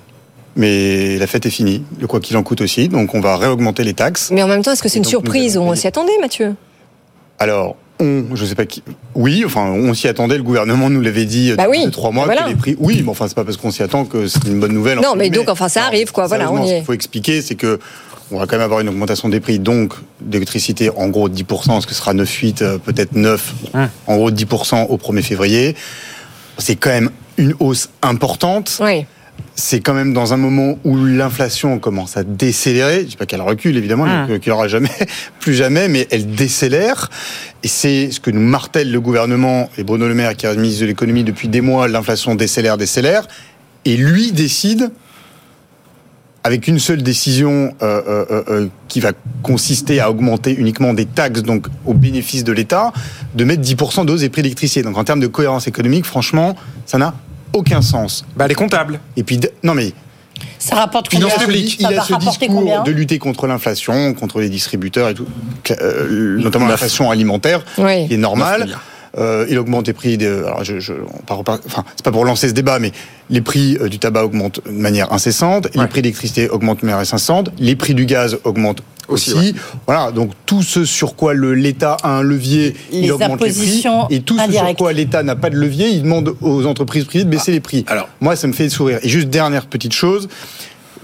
[0.56, 3.84] Mais la fête est finie, le quoi qu'il en coûte aussi, donc on va réaugmenter
[3.84, 4.30] les taxes.
[4.32, 5.58] Mais en même temps, est-ce que c'est une surprise?
[5.58, 6.54] On s'y attendait, Mathieu?
[7.39, 8.84] Alors, on, je sais pas qui.
[9.16, 10.38] Oui, enfin, on s'y attendait.
[10.38, 12.43] Le gouvernement nous l'avait dit Bah depuis oui, trois mois bah voilà.
[12.43, 12.76] que les prix.
[12.80, 14.99] Oui, mais enfin, c'est pas parce qu'on s'y attend que c'est une bonne nouvelle.
[14.99, 16.28] Non, mais donc, enfin, ça arrive, quoi.
[16.28, 16.76] Voilà, on y ce est.
[16.78, 17.80] qu'il faut expliquer, c'est que
[18.32, 21.82] on va quand même avoir une augmentation des prix, donc d'électricité en gros de 10%,
[21.82, 23.53] ce que sera 9,8, euh, peut-être 9,
[24.07, 25.76] en gros de 10% au 1er février.
[26.57, 28.80] C'est quand même une hausse importante.
[28.82, 29.05] Oui.
[29.55, 33.01] C'est quand même dans un moment où l'inflation commence à décélérer.
[33.01, 34.26] Je dis pas qu'elle recule, évidemment, Ah.
[34.28, 34.91] qu'il n'y aura jamais,
[35.39, 37.09] plus jamais, mais elle décélère.
[37.63, 40.82] Et c'est ce que nous martèle le gouvernement et Bruno Le Maire, qui est ministre
[40.82, 43.28] de l'économie depuis des mois, l'inflation décélère, décélère.
[43.86, 44.91] Et lui décide,
[46.44, 49.12] avec une seule décision euh, euh, euh, euh, qui va
[49.44, 52.91] consister à augmenter uniquement des taxes, donc au bénéfice de l'État,
[53.36, 54.84] de mettre 10% de hausse des prix d'électricité.
[54.84, 57.14] Donc en termes de cohérence économique, franchement, ça n'a
[57.54, 58.26] aucun sens.
[58.36, 59.00] Bah, les comptables.
[59.16, 59.94] Et puis, de- non mais
[60.60, 61.28] Ça rapporte combien?
[61.28, 65.28] a ce, il a ce discours de lutter contre l'inflation, contre les distributeurs et tout,
[65.72, 68.08] euh, notamment l'inflation alimentaire, Oui.
[68.08, 68.78] qui est normale.
[69.18, 70.18] Euh, il augmente les prix.
[70.18, 72.91] De, alors je, je, on part- enfin, c'est pas pour lancer ce débat, mais
[73.30, 76.86] les prix euh, du tabac augmentent de manière incessante, les prix de l'électricité augmentent de
[76.88, 79.34] manière incessante, les prix du gaz augmentent aussi.
[79.34, 79.53] Aussi,
[79.86, 83.51] Voilà, donc tout ce sur quoi le- l'État a un levier, Les il augmente les
[83.51, 86.66] prix, impositions et tout ce sur quoi l'État n'a pas de levier, il demande aux
[86.66, 87.84] entreprises privées de baisser les prix.
[87.88, 88.99] alors- moi, ça me fait sourire.
[89.03, 90.28] Et juste dernière petite chose.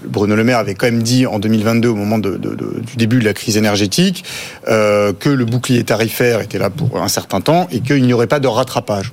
[0.04, 2.96] Bruno Le Maire avait quand même dit en 2022, au moment de- de- de- du
[2.96, 4.24] début de la crise énergétique,
[4.68, 8.26] euh, que le bouclier tarifaire était là pour un certain temps et qu'il n'y aurait
[8.26, 9.12] pas de rattrapage.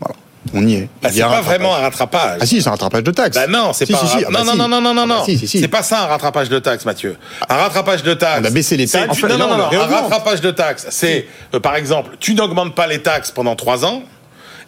[0.00, 0.14] Voilà,
[0.54, 0.88] on y est.
[1.02, 1.44] Bah, c'est pas rattrapage.
[1.46, 2.38] vraiment un rattrapage.
[2.40, 3.36] Ah si, c'est un rattrapage de taxes.
[3.36, 3.98] Bah non, c'est Si, pas.
[3.98, 4.24] si, si.
[4.26, 5.46] Ah bah non, non, non, non, non, non, Ah bah non.
[5.46, 7.16] C'est pas ça un rattrapage de taxes, Mathieu.
[7.48, 8.40] Un rattrapage de taxes.
[8.42, 9.80] On a baissé les taxes, Non, non, on non, non.
[9.80, 13.84] Un rattrapage de taxes, c'est, euh, par exemple, tu n'augmentes pas les taxes pendant trois
[13.84, 14.02] ans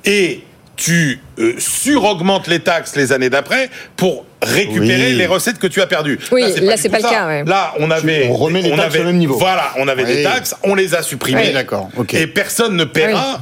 [0.04, 0.42] et
[0.76, 5.14] tu euh, suraugmentes les taxes les années d'après pour récupérer Oui.
[5.14, 6.18] les recettes que tu as perdues.
[6.30, 7.10] Oui, là, c'est tout pas le ça.
[7.10, 7.44] cas, ouais.
[7.44, 9.38] Là, on avait, On remet les taxes avait- au même niveau.
[9.38, 11.46] Voilà, on avait des taxes, on les a supprimées.
[11.48, 11.88] Oui, d'accord.
[12.12, 13.38] Et personne ne paiera.
[13.38, 13.40] Ah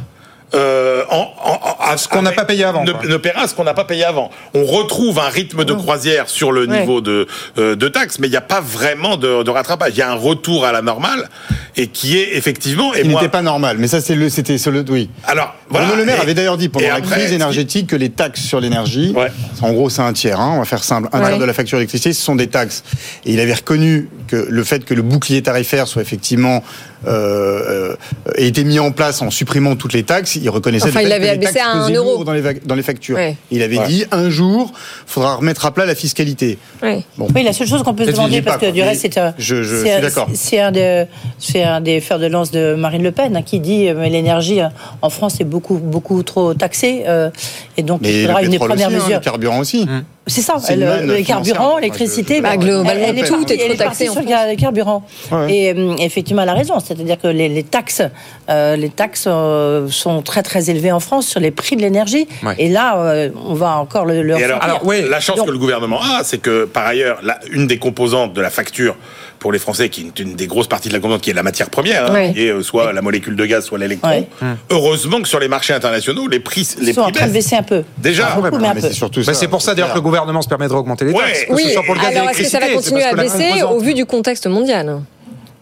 [0.55, 3.55] euh, en, en- en- à Ce qu'on n'a pas payé avant, Ne, ne paiera ce
[3.55, 4.31] qu'on n'a pas payé avant.
[4.55, 6.81] On retrouve un rythme de croisière sur le Ouais.
[6.81, 7.27] niveau de,
[7.59, 9.93] euh, de taxes, mais il n'y a pas vraiment de, de rattrapage.
[9.95, 11.29] Il y a un retour à la normale
[11.77, 12.95] et qui est effectivement.
[12.95, 15.11] Et Il moi, n'était pas normal, mais ça c'est le, c'était le, oui.
[15.27, 15.87] alors voilà.
[15.87, 18.43] Bruno Le Maire Et- avait d'ailleurs dit pendant la après, crise énergétique que les taxes
[18.43, 19.31] sur l'énergie, Ouais.
[19.63, 21.27] en gros c'est un tiers, hein, on va faire simple, un Ouais.
[21.29, 22.83] tiers de la facture d'électricité, ce sont des taxes.
[23.27, 26.63] Et il avait reconnu que le fait que le bouclier tarifaire soit effectivement
[27.07, 27.97] euh, euh,
[28.37, 31.11] ait été mis en place en supprimant toutes les taxes, il reconnaissait Enfin, le il
[31.13, 32.25] fait l'avait que les taxes à un euro.
[32.25, 33.17] dans les, va- dans les factures.
[33.17, 33.37] Ouais.
[33.51, 33.87] Il avait Ouais.
[33.87, 34.73] dit un jour,
[35.07, 36.59] faudra remettre à plat la fiscalité.
[36.83, 37.05] Oui.
[37.19, 37.29] Bon.
[37.35, 39.19] Oui, la seule chose qu'on peut se demander, pas, parce que quoi, du reste, c'est
[39.19, 40.29] un, je- je c'est suis un- d'accord.
[40.35, 41.07] c'est un, de-
[41.39, 44.09] c'est un des fers de lance de Marine Le Pen hein, qui dit euh, mais
[44.11, 44.61] l'énergie
[45.03, 47.31] en France est beaucoup beaucoup trop taxée euh,
[47.77, 49.19] et donc Mais il faudra une des premières aussi, hein, mesures.
[49.19, 49.87] le carburant aussi.
[50.27, 52.41] C'est ça, le- carburants, Enfin, l'électricité.
[52.41, 55.03] Bah, globalement, elle est tout est trop elle est taxé sur le le carburant.
[55.31, 55.55] Ouais.
[55.55, 56.81] Et euh, effectivement, elle a raison.
[56.81, 58.03] C'est-à-dire que les, les taxes,
[58.49, 62.27] euh, les taxes euh, sont très très élevées en France sur les prix de l'énergie.
[62.43, 62.55] Ouais.
[62.59, 65.03] Et là, euh, on va encore le, le Et alors, oui.
[65.09, 68.33] la chance Donc- que le gouvernement a, c'est que par ailleurs, la- une des composantes
[68.33, 68.97] de la facture
[69.45, 71.43] pour les Français, qui est une des grosses parties de la composante, qui est la
[71.43, 72.33] matière première, hein, Oui.
[72.33, 74.09] qui est euh, soit la molécule de gaz, soit l'électron.
[74.09, 74.27] Ouais.
[74.71, 77.55] Heureusement que sur les marchés internationaux, les prix, les Ils sont en train de baisser
[77.55, 77.83] un peu.
[77.99, 78.25] Déjà.
[78.29, 79.35] Pas beaucoup, mais un mais c'est surtout Bah, ça.
[79.35, 81.25] c'est pour ça d'ailleurs que le gouvernement se permet de augmenter les Ouais.
[81.27, 81.45] taxes.
[81.45, 83.13] que Oui, ce soit pour le gaz et alors est-ce que ça va continuer à
[83.15, 85.03] baisser au vu du contexte mondial?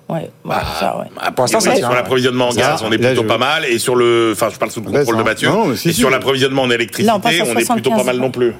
[0.08, 1.06] Ouais, ouais, ça, ouais.
[1.20, 3.26] Ah, Pour l'instant, ça oui, sur l'approvisionnement en Ça, gaz, on est là, plutôt je-
[3.26, 3.64] pas mal.
[3.64, 5.48] Et sur le, enfin, je parle sous le contrôle de Mathieu.
[5.48, 5.98] non, mais si, et si.
[5.98, 8.52] sur l'approvisionnement en électricité, Là, on est plutôt 75, pas mal non plus.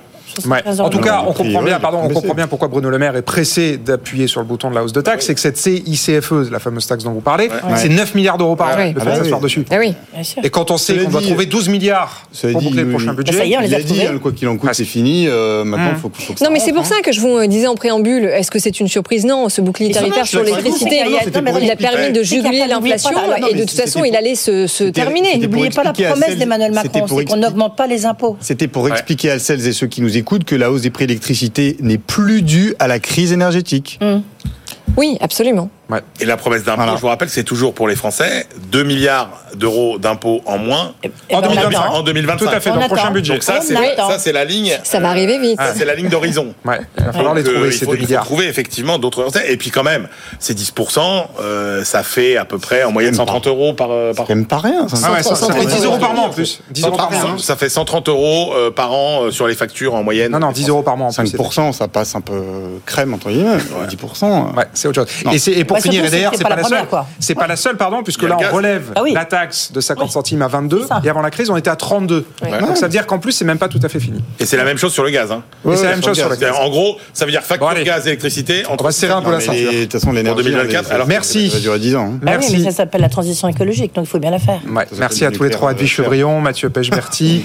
[0.46, 0.62] Ouais.
[0.62, 3.16] 75 En tout cas, on comprend bien, pardon, on comprend bien pourquoi Bruno Le Maire
[3.16, 5.26] est pressé d'appuyer sur le bouton de la hausse de taxes.
[5.26, 8.68] C'est que cette CICFE, la fameuse taxe dont vous parlez, c'est 9 milliards d'euros par
[8.68, 8.72] an.
[8.74, 9.44] Ah fait bah s'asseoir oui.
[9.44, 9.64] dessus.
[9.70, 9.94] Ah oui.
[10.12, 10.44] Bien sûr.
[10.44, 12.22] Et quand on sait qu'on doit trouver 12 milliards
[12.52, 13.32] pour boucler le prochain budget.
[13.32, 14.84] Bah, ça y est, on les Il a dit, hein, quoi qu'il en coûte, c'est
[14.84, 15.26] fini.
[15.28, 17.36] euh, maintenant, il faut, faut que ça Non, mais c'est pour ça que je vous
[17.36, 19.24] euh, disais en préambule, est-ce que c'est une surprise?
[19.24, 23.10] Non, ce bouclier tarifaire sur l'électricité, il a permis de juguler l'inflation
[23.50, 25.38] et de toute façon, il allait se, terminer.
[25.38, 28.36] N'oubliez pas la promesse d'Emmanuel c'était Macron, pour c'est qu'on n'augmente pas les impôts.
[28.40, 31.08] C'était pour expliquer à celles et ceux qui nous écoutent que la hausse des prix
[31.08, 33.98] d'électricité n'est plus due à la crise énergétique.
[34.96, 35.68] Oui, absolument.
[36.20, 36.96] Et la promesse d'impôt, Voilà.
[36.96, 41.08] je vous rappelle, c'est toujours pour les Français 2 milliards d'euros d'impôts en moins Et
[41.34, 41.80] En ben, on 2025.
[41.84, 41.94] attend.
[41.94, 42.38] en 2025.
[42.48, 43.32] Tout à fait, On dans le prochain budget.
[43.34, 44.08] Donc ça, c'est attend.
[44.10, 44.76] ça, c'est la ligne.
[44.84, 45.56] Ça va arriver vite.
[45.58, 46.54] Ah, c'est la ligne d'horizon.
[46.64, 48.24] Ouais, il va falloir Donc, les trouver, euh, il ces faut, 2 il faut milliards.
[48.24, 49.44] trouver effectivement d'autres recettes.
[49.48, 53.18] Et puis quand même, ces 10%, euh, ça fait à peu près en moyenne Même
[53.26, 54.88] 130 euros par, euh, par même pas rien.
[54.88, 54.96] ça.
[55.04, 56.60] Ah ouais, ça, ça fait 10 euros par mois en plus.
[56.70, 57.20] 10 euros par mois.
[57.32, 57.36] hein.
[57.38, 60.32] Ça fait 130 euros euh, par an euh, sur les factures en moyenne.
[60.32, 61.34] Non, non, 10 euros par mois en plus.
[61.34, 62.40] 5%, ça passe un peu
[62.86, 63.58] crème, entre guillemets.
[63.88, 64.54] 10%.
[64.56, 65.48] Ouais, c'est autre chose.
[65.48, 66.86] Et, et pour Ouais, finir, et d'ailleurs, c'est pas pas, la seule.
[67.18, 69.12] C'est pas la seule, pardon, puisque là, on relève Ah oui.
[69.12, 70.10] la taxe de 50 Oui.
[70.12, 70.82] centimes à 22.
[70.82, 71.00] C'est ça.
[71.04, 72.24] Et avant la crise, on était à 32.
[72.42, 72.60] Ouais.
[72.60, 74.22] Donc ça veut dire qu'en plus, c'est même pas tout à fait fini.
[74.40, 75.30] Et c'est la même chose sur le gaz.
[75.32, 75.42] Hein.
[75.70, 76.40] et c'est la même sur chose le sur le gaz.
[76.40, 76.50] gaz.
[76.50, 78.62] C'est-à-dire, En gros, ça veut dire facture gaz, électricité.
[78.70, 79.72] On va se serrer un peu la ceinture.
[79.72, 80.42] De toute façon, l'énergie.
[80.44, 81.50] 2024, elle, alors Merci.
[81.50, 82.04] Ça va durer 10 ans.
[82.04, 82.10] hein.
[82.12, 82.56] Ah oui, Merci.
[82.58, 84.60] mais ça s'appelle la transition écologique, donc il faut bien la faire.
[84.98, 85.90] Merci à tous les trois, Edwige.
[85.92, 86.70] Chevrillon, Mathieu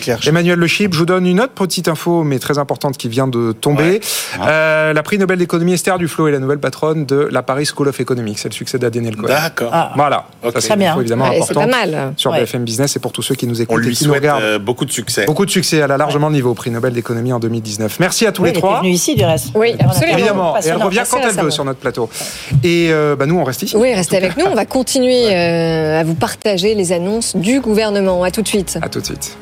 [0.01, 0.19] cher.
[0.27, 0.93] Emmanuel Le Chip.
[0.93, 3.99] Je vous donne une autre petite info, mais très importante, qui vient de tomber.
[4.41, 7.87] Euh, la prix Nobel d'économie Esther Duflo est la nouvelle patronne de la Paris School
[7.87, 8.26] of Economics.
[8.45, 9.27] Elle succède à Daniel Cohen.
[9.27, 9.69] D'accord.
[9.73, 9.91] Ah.
[9.95, 10.25] Voilà.
[10.43, 10.91] Ça, c'est Très bien.
[10.91, 12.13] info évidemment Ouais, c'est importante pas mal.
[12.17, 12.39] sur Ouais.
[12.41, 14.43] BFM Business et pour tous ceux qui nous écoutent On et qui nous souhaite regardent.
[14.43, 15.25] euh, beaucoup de succès.
[15.25, 15.77] Beaucoup de succès.
[15.77, 17.99] Elle a largement le niveau au prix Nobel d'économie en 2019.
[17.99, 18.79] Merci à tous Oui, les elle était trois.
[18.81, 19.49] venue ici, du reste.
[19.55, 20.17] Oui, absolument.
[20.17, 20.57] Évidemment.
[20.57, 22.09] Et elle revient quand elle veut sur notre plateau.
[22.63, 23.75] Et euh, bah, nous, on reste ici.
[23.75, 24.45] Oui, restez avec nous.
[24.45, 28.23] On va continuer euh, à vous partager les annonces du gouvernement.
[28.23, 28.77] À tout de suite.
[28.81, 29.37] À tout de suite.